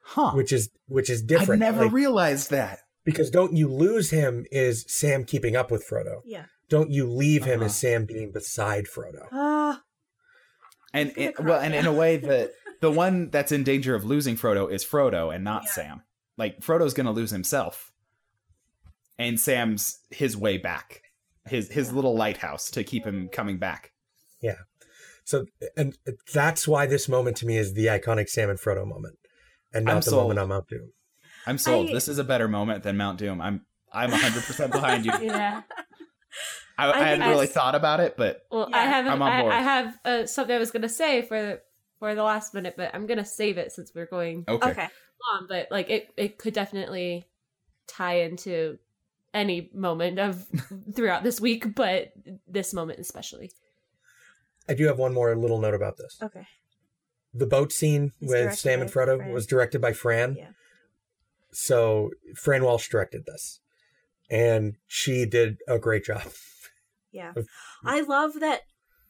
Huh. 0.01 0.31
which 0.33 0.51
is 0.51 0.69
which 0.87 1.09
is 1.09 1.21
different. 1.21 1.63
I 1.63 1.67
different. 1.67 1.77
never 1.77 1.83
like- 1.85 1.93
realized 1.93 2.49
that. 2.51 2.79
because 3.05 3.29
"Don't 3.29 3.53
you 3.55 3.71
lose 3.71 4.09
him" 4.09 4.45
is 4.51 4.83
Sam 4.87 5.23
keeping 5.23 5.55
up 5.55 5.71
with 5.71 5.87
Frodo. 5.87 6.21
Yeah. 6.25 6.45
"Don't 6.69 6.89
you 6.91 7.05
leave 7.09 7.45
him" 7.45 7.59
Uh-huh. 7.61 7.67
is 7.67 7.75
Sam 7.75 8.05
being 8.05 8.31
beside 8.31 8.85
Frodo. 8.87 9.27
Ah, 9.31 9.83
And 10.93 11.13
it, 11.17 11.39
well, 11.39 11.59
and 11.61 11.73
in 11.75 11.85
a 11.85 11.93
way 11.93 12.17
that 12.17 12.51
the 12.81 12.91
one 12.91 13.29
that's 13.29 13.51
in 13.51 13.63
danger 13.63 13.95
of 13.95 14.03
losing 14.05 14.35
Frodo 14.35 14.69
is 14.71 14.83
Frodo 14.85 15.33
and 15.33 15.43
not 15.43 15.63
Yeah. 15.65 15.71
Sam. 15.71 16.01
Like 16.37 16.59
Frodo's 16.59 16.93
going 16.93 17.05
to 17.05 17.11
lose 17.13 17.31
himself, 17.31 17.91
and 19.17 19.39
Sam's 19.39 19.99
his 20.09 20.35
way 20.37 20.57
back, 20.57 21.01
his 21.47 21.69
his 21.69 21.93
little 21.93 22.15
lighthouse 22.15 22.69
to 22.71 22.83
keep 22.83 23.05
him 23.05 23.29
coming 23.31 23.57
back. 23.57 23.91
Yeah. 24.41 24.57
So, 25.23 25.45
and 25.75 25.97
that's 26.33 26.67
why 26.67 26.85
this 26.85 27.09
moment 27.09 27.37
to 27.37 27.47
me 27.47 27.57
is 27.57 27.73
the 27.73 27.87
iconic 27.87 28.29
Sam 28.29 28.49
and 28.49 28.59
Frodo 28.59 28.85
moment, 28.87 29.17
and 29.73 29.85
not 29.85 29.91
I'm 29.91 29.97
the 29.97 30.03
sold. 30.03 30.23
moment 30.23 30.39
on 30.39 30.49
Mount 30.49 30.67
Doom. 30.67 30.91
I'm 31.47 31.57
sold. 31.57 31.89
I- 31.89 31.93
this 31.93 32.07
is 32.07 32.19
a 32.19 32.23
better 32.23 32.47
moment 32.47 32.83
than 32.83 32.97
Mount 32.97 33.17
Doom. 33.17 33.41
I'm 33.41 33.65
I'm 33.91 34.11
100 34.11 34.43
percent 34.43 34.71
behind 34.71 35.05
you. 35.05 35.11
Yeah. 35.21 35.61
I, 36.77 36.91
I, 36.91 36.91
I 36.91 37.03
hadn't 37.05 37.21
really 37.29 37.45
that's- 37.45 37.53
thought 37.53 37.75
about 37.75 38.01
it, 38.01 38.15
but 38.17 38.41
Well, 38.51 38.67
Yeah. 38.69 38.77
I 38.77 38.83
have 38.83 39.07
I'm 39.07 39.21
on 39.21 39.31
I, 39.31 39.41
board. 39.41 39.53
I 39.53 39.61
have 39.61 39.97
uh, 40.03 40.25
something 40.25 40.53
I 40.55 40.59
was 40.59 40.71
gonna 40.71 40.89
say 40.89 41.21
for 41.21 41.61
for 41.99 42.13
the 42.13 42.23
last 42.23 42.53
minute, 42.53 42.73
but 42.75 42.93
I'm 42.93 43.07
gonna 43.07 43.25
save 43.25 43.57
it 43.57 43.71
since 43.71 43.93
we're 43.95 44.05
going 44.05 44.43
okay. 44.47 44.71
okay. 44.71 44.87
on. 45.33 45.47
But 45.47 45.69
like 45.71 45.89
it, 45.89 46.09
it 46.17 46.37
could 46.37 46.53
definitely 46.53 47.25
tie 47.87 48.21
into 48.21 48.77
any 49.35 49.69
moment 49.73 50.17
of 50.17 50.47
throughout 50.95 51.23
this 51.23 51.39
week, 51.39 51.75
but 51.75 52.13
this 52.47 52.73
moment 52.73 52.99
especially. 52.99 53.51
I 54.67 54.73
do 54.73 54.87
have 54.87 54.97
one 54.97 55.13
more 55.13 55.35
little 55.35 55.59
note 55.59 55.75
about 55.75 55.97
this. 55.97 56.17
Okay. 56.23 56.47
The 57.33 57.45
boat 57.45 57.71
scene 57.71 58.13
It's 58.21 58.31
with 58.31 58.57
Sam 58.57 58.81
and 58.81 58.91
by 58.91 59.01
Frodo 59.01 59.17
Fran. 59.17 59.31
was 59.33 59.45
directed 59.45 59.81
by 59.81 59.93
Fran. 59.93 60.35
Yeah. 60.37 60.47
So 61.51 62.11
Fran 62.35 62.63
Walsh 62.63 62.89
directed 62.89 63.25
this, 63.25 63.59
and 64.29 64.75
she 64.87 65.25
did 65.25 65.57
a 65.67 65.77
great 65.77 66.03
job. 66.05 66.23
Yeah. 67.11 67.33
I 67.85 68.01
love 68.01 68.39
that 68.39 68.61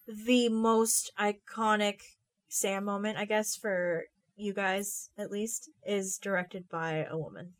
the 0.07 0.49
most 0.49 1.11
iconic 1.19 2.01
Sam 2.49 2.85
moment, 2.85 3.17
I 3.17 3.25
guess, 3.25 3.55
for 3.55 4.03
you 4.35 4.53
guys 4.53 5.09
at 5.17 5.31
least, 5.31 5.69
is 5.85 6.19
directed 6.21 6.69
by 6.69 7.05
a 7.09 7.17
woman. 7.17 7.53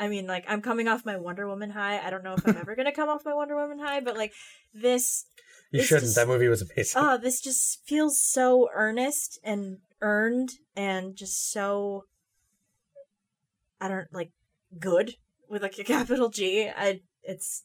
I 0.00 0.08
mean, 0.08 0.26
like, 0.26 0.44
I'm 0.48 0.62
coming 0.62 0.88
off 0.88 1.04
my 1.04 1.16
Wonder 1.18 1.46
Woman 1.46 1.70
high. 1.70 2.00
I 2.04 2.10
don't 2.10 2.24
know 2.24 2.32
if 2.34 2.44
I'm 2.48 2.56
ever 2.60 2.74
going 2.74 2.86
to 2.86 2.92
come 2.92 3.08
off 3.10 3.24
my 3.24 3.34
Wonder 3.34 3.54
Woman 3.54 3.78
high, 3.78 4.00
but, 4.00 4.16
like, 4.16 4.32
this, 4.74 5.26
You 5.70 5.80
It's 5.80 5.88
shouldn't. 5.88 6.06
just- 6.06 6.16
that 6.16 6.26
movie 6.26 6.48
was 6.48 6.62
amazing. 6.62 7.00
oh, 7.02 7.18
this 7.18 7.40
just 7.40 7.86
feels 7.86 8.18
so 8.20 8.68
earnest 8.74 9.38
and 9.44 9.78
earned 10.00 10.52
and 10.74 11.14
just 11.14 11.52
so, 11.52 12.04
I 13.80 13.88
don't, 13.88 14.12
like, 14.12 14.30
good 14.78 15.16
with, 15.48 15.62
like, 15.62 15.78
a 15.78 15.84
capital 15.84 16.28
G. 16.30 16.68
I, 16.74 17.00
it's, 17.22 17.64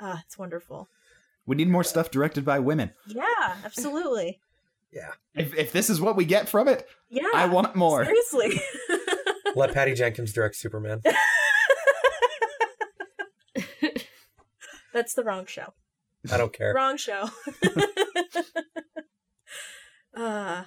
ah, 0.00 0.22
it's 0.26 0.38
wonderful. 0.38 0.88
We 1.44 1.56
need 1.56 1.68
more 1.68 1.84
stuff 1.84 2.10
directed 2.10 2.44
by 2.44 2.58
women. 2.58 2.92
Yeah, 3.06 3.56
absolutely. 3.64 4.40
Yeah. 4.92 5.10
If 5.34 5.52
if 5.58 5.72
this 5.72 5.90
is 5.90 6.00
what 6.00 6.16
we 6.16 6.24
get 6.24 6.48
from 6.48 6.68
it, 6.68 6.86
Yeah. 7.10 7.24
I 7.34 7.46
want 7.46 7.74
more. 7.76 8.04
Seriously. 8.04 8.58
Let 9.54 9.72
Patty 9.74 9.92
Jenkins 9.92 10.32
direct 10.32 10.54
Superman. 10.56 11.02
That's 14.96 15.12
the 15.12 15.24
wrong 15.24 15.44
show. 15.44 15.74
I 16.32 16.38
don't 16.38 16.54
care. 16.54 16.72
Wrong 16.74 16.96
show. 16.96 17.28
uh 20.16 20.64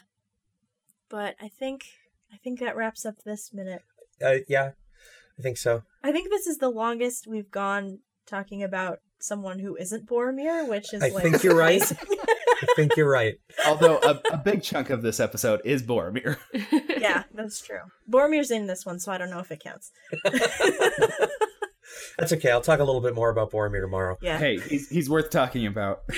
but 1.09 1.33
I 1.41 1.47
think 1.47 1.85
I 2.31 2.37
think 2.37 2.59
that 2.59 2.75
wraps 2.75 3.07
up 3.07 3.15
this 3.25 3.51
minute. 3.51 3.81
Uh, 4.23 4.35
yeah, 4.47 4.73
I 5.39 5.41
think 5.41 5.57
so. 5.57 5.81
I 6.03 6.11
think 6.11 6.29
this 6.29 6.45
is 6.45 6.59
the 6.59 6.69
longest 6.69 7.25
we've 7.25 7.49
gone 7.49 8.01
talking 8.27 8.61
about 8.61 8.99
someone 9.19 9.57
who 9.57 9.75
isn't 9.75 10.07
Boromir, 10.07 10.69
which 10.69 10.93
is 10.93 11.01
I 11.01 11.09
like 11.09 11.23
think 11.23 11.43
you're 11.43 11.57
right. 11.57 11.81
I 11.81 12.67
think 12.75 12.95
you're 12.95 13.09
right. 13.09 13.39
although 13.65 13.97
a, 13.97 14.21
a 14.31 14.37
big 14.37 14.61
chunk 14.61 14.91
of 14.91 15.01
this 15.01 15.19
episode 15.19 15.61
is 15.65 15.81
Boromir. 15.81 16.37
yeah, 16.99 17.23
that's 17.33 17.61
true. 17.61 17.81
Boromir's 18.07 18.51
in 18.51 18.67
this 18.67 18.85
one, 18.85 18.99
so 18.99 19.11
I 19.11 19.17
don't 19.17 19.31
know 19.31 19.39
if 19.39 19.51
it 19.51 19.63
counts. 19.63 19.91
That's 22.17 22.33
okay. 22.33 22.51
I'll 22.51 22.61
talk 22.61 22.79
a 22.79 22.83
little 22.83 23.01
bit 23.01 23.15
more 23.15 23.29
about 23.29 23.51
Boromir 23.51 23.81
tomorrow. 23.81 24.17
Yeah. 24.21 24.37
Hey, 24.37 24.59
he's 24.59 24.89
he's 24.89 25.09
worth 25.09 25.29
talking 25.29 25.65
about. 25.65 26.03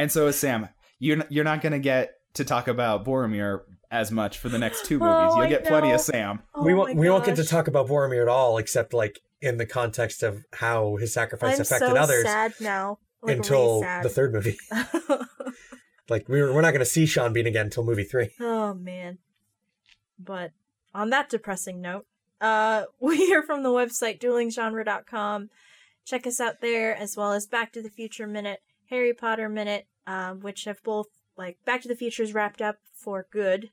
And 0.00 0.10
so 0.10 0.28
is 0.28 0.38
Sam. 0.38 0.70
You're 0.98 1.26
you're 1.28 1.44
not 1.44 1.60
going 1.60 1.74
to 1.74 1.78
get 1.78 2.14
to 2.34 2.44
talk 2.44 2.68
about 2.68 3.04
Boromir 3.04 3.60
as 3.90 4.10
much 4.10 4.38
for 4.38 4.48
the 4.48 4.58
next 4.58 4.86
two 4.86 4.98
movies. 4.98 5.32
Oh, 5.32 5.36
You'll 5.36 5.44
I 5.44 5.48
get 5.50 5.66
plenty 5.66 5.90
of 5.90 6.00
Sam. 6.00 6.40
Oh 6.54 6.62
we 6.62 6.72
won't. 6.72 6.96
We 6.96 7.10
won't 7.10 7.26
get 7.26 7.36
to 7.36 7.44
talk 7.44 7.68
about 7.68 7.88
Boromir 7.88 8.22
at 8.22 8.28
all, 8.28 8.56
except 8.56 8.94
like 8.94 9.20
in 9.42 9.58
the 9.58 9.66
context 9.66 10.22
of 10.22 10.42
how 10.54 10.96
his 10.96 11.12
sacrifice 11.12 11.56
I'm 11.56 11.60
affected 11.60 11.90
so 11.90 11.96
others 11.96 12.24
sad 12.24 12.54
now. 12.60 12.98
Like, 13.20 13.36
until 13.36 13.74
really 13.74 13.82
sad. 13.82 14.04
the 14.04 14.08
third 14.08 14.32
movie. 14.32 14.56
Like 16.08 16.28
we 16.28 16.42
we're, 16.42 16.52
we're 16.52 16.60
not 16.60 16.72
going 16.72 16.80
to 16.80 16.84
see 16.84 17.06
Sean 17.06 17.32
Bean 17.32 17.46
again 17.46 17.66
until 17.66 17.84
movie 17.84 18.02
three. 18.02 18.30
Oh 18.40 18.74
man. 18.74 19.18
But 20.18 20.50
on 20.92 21.10
that 21.10 21.28
depressing 21.28 21.80
note, 21.80 22.04
uh 22.40 22.84
we 23.00 23.32
are 23.34 23.42
from 23.42 23.62
the 23.62 23.70
website 23.70 24.20
duelinggenre.com. 24.20 25.50
Check 26.04 26.26
us 26.26 26.40
out 26.40 26.60
there 26.60 26.94
as 26.96 27.16
well 27.16 27.32
as 27.32 27.46
Back 27.46 27.72
to 27.72 27.82
the 27.82 27.90
Future 27.90 28.26
Minute, 28.26 28.60
Harry 28.88 29.12
Potter 29.12 29.48
Minute, 29.48 29.86
um, 30.06 30.40
which 30.40 30.64
have 30.64 30.82
both 30.82 31.06
like 31.36 31.58
Back 31.64 31.82
to 31.82 31.88
the 31.88 31.96
Future's 31.96 32.34
wrapped 32.34 32.62
up 32.62 32.76
for 32.94 33.26
good, 33.30 33.70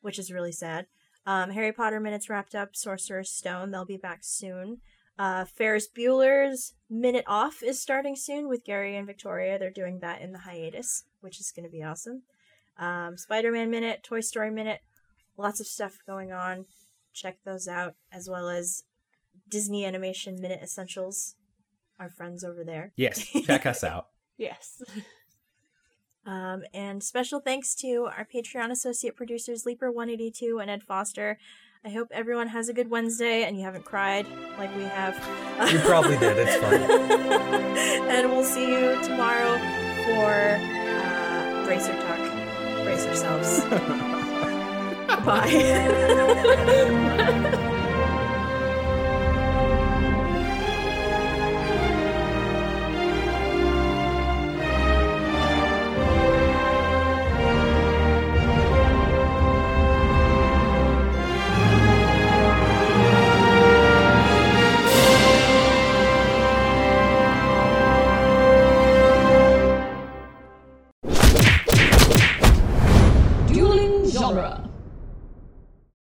which 0.00 0.18
is 0.18 0.32
really 0.32 0.52
sad. 0.52 0.86
Um, 1.26 1.50
Harry 1.50 1.72
Potter 1.72 2.00
Minute's 2.00 2.30
wrapped 2.30 2.54
up, 2.54 2.76
Sorcerer's 2.76 3.30
Stone, 3.30 3.70
they'll 3.70 3.84
be 3.84 3.96
back 3.96 4.20
soon. 4.22 4.78
Uh, 5.18 5.44
Ferris 5.44 5.88
Bueller's 5.88 6.74
Minute 6.90 7.24
Off 7.26 7.62
is 7.62 7.80
starting 7.80 8.16
soon 8.16 8.48
with 8.48 8.64
Gary 8.64 8.96
and 8.96 9.06
Victoria. 9.06 9.58
They're 9.58 9.70
doing 9.70 10.00
that 10.00 10.20
in 10.20 10.32
the 10.32 10.40
hiatus, 10.40 11.04
which 11.20 11.40
is 11.40 11.50
going 11.50 11.64
to 11.64 11.72
be 11.72 11.82
awesome 11.82 12.22
um, 12.78 13.16
Spider 13.16 13.52
Man 13.52 13.70
Minute, 13.70 14.02
Toy 14.02 14.20
Story 14.20 14.50
Minute, 14.50 14.80
lots 15.36 15.60
of 15.60 15.66
stuff 15.66 15.98
going 16.06 16.32
on. 16.32 16.66
Check 17.16 17.38
those 17.46 17.66
out, 17.66 17.94
as 18.12 18.28
well 18.28 18.50
as 18.50 18.84
Disney 19.48 19.86
Animation 19.86 20.38
Minute 20.38 20.60
Essentials, 20.62 21.34
our 21.98 22.10
friends 22.10 22.44
over 22.44 22.62
there. 22.62 22.92
Yes, 22.94 23.26
check 23.46 23.64
us 23.64 23.82
out. 23.82 24.08
yes. 24.36 24.82
Um, 26.26 26.64
and 26.74 27.02
special 27.02 27.40
thanks 27.40 27.74
to 27.76 28.08
our 28.14 28.26
Patreon 28.26 28.70
associate 28.70 29.16
producers, 29.16 29.64
Leaper182 29.64 30.60
and 30.60 30.70
Ed 30.70 30.82
Foster. 30.82 31.38
I 31.84 31.88
hope 31.88 32.08
everyone 32.10 32.48
has 32.48 32.68
a 32.68 32.74
good 32.74 32.90
Wednesday 32.90 33.44
and 33.44 33.56
you 33.56 33.62
haven't 33.62 33.84
cried 33.84 34.26
like 34.58 34.74
we 34.76 34.82
have. 34.82 35.14
You 35.72 35.78
probably 35.78 36.18
did, 36.18 36.36
it's 36.36 36.56
fine. 36.56 36.82
and 38.10 38.28
we'll 38.30 38.44
see 38.44 38.68
you 38.72 39.00
tomorrow 39.04 39.56
for 40.04 40.58
uh, 40.60 41.64
Bracer 41.64 41.94
Talk. 42.02 42.84
Brace 42.84 43.06
yourselves. 43.06 43.60
Bye. 45.26 45.42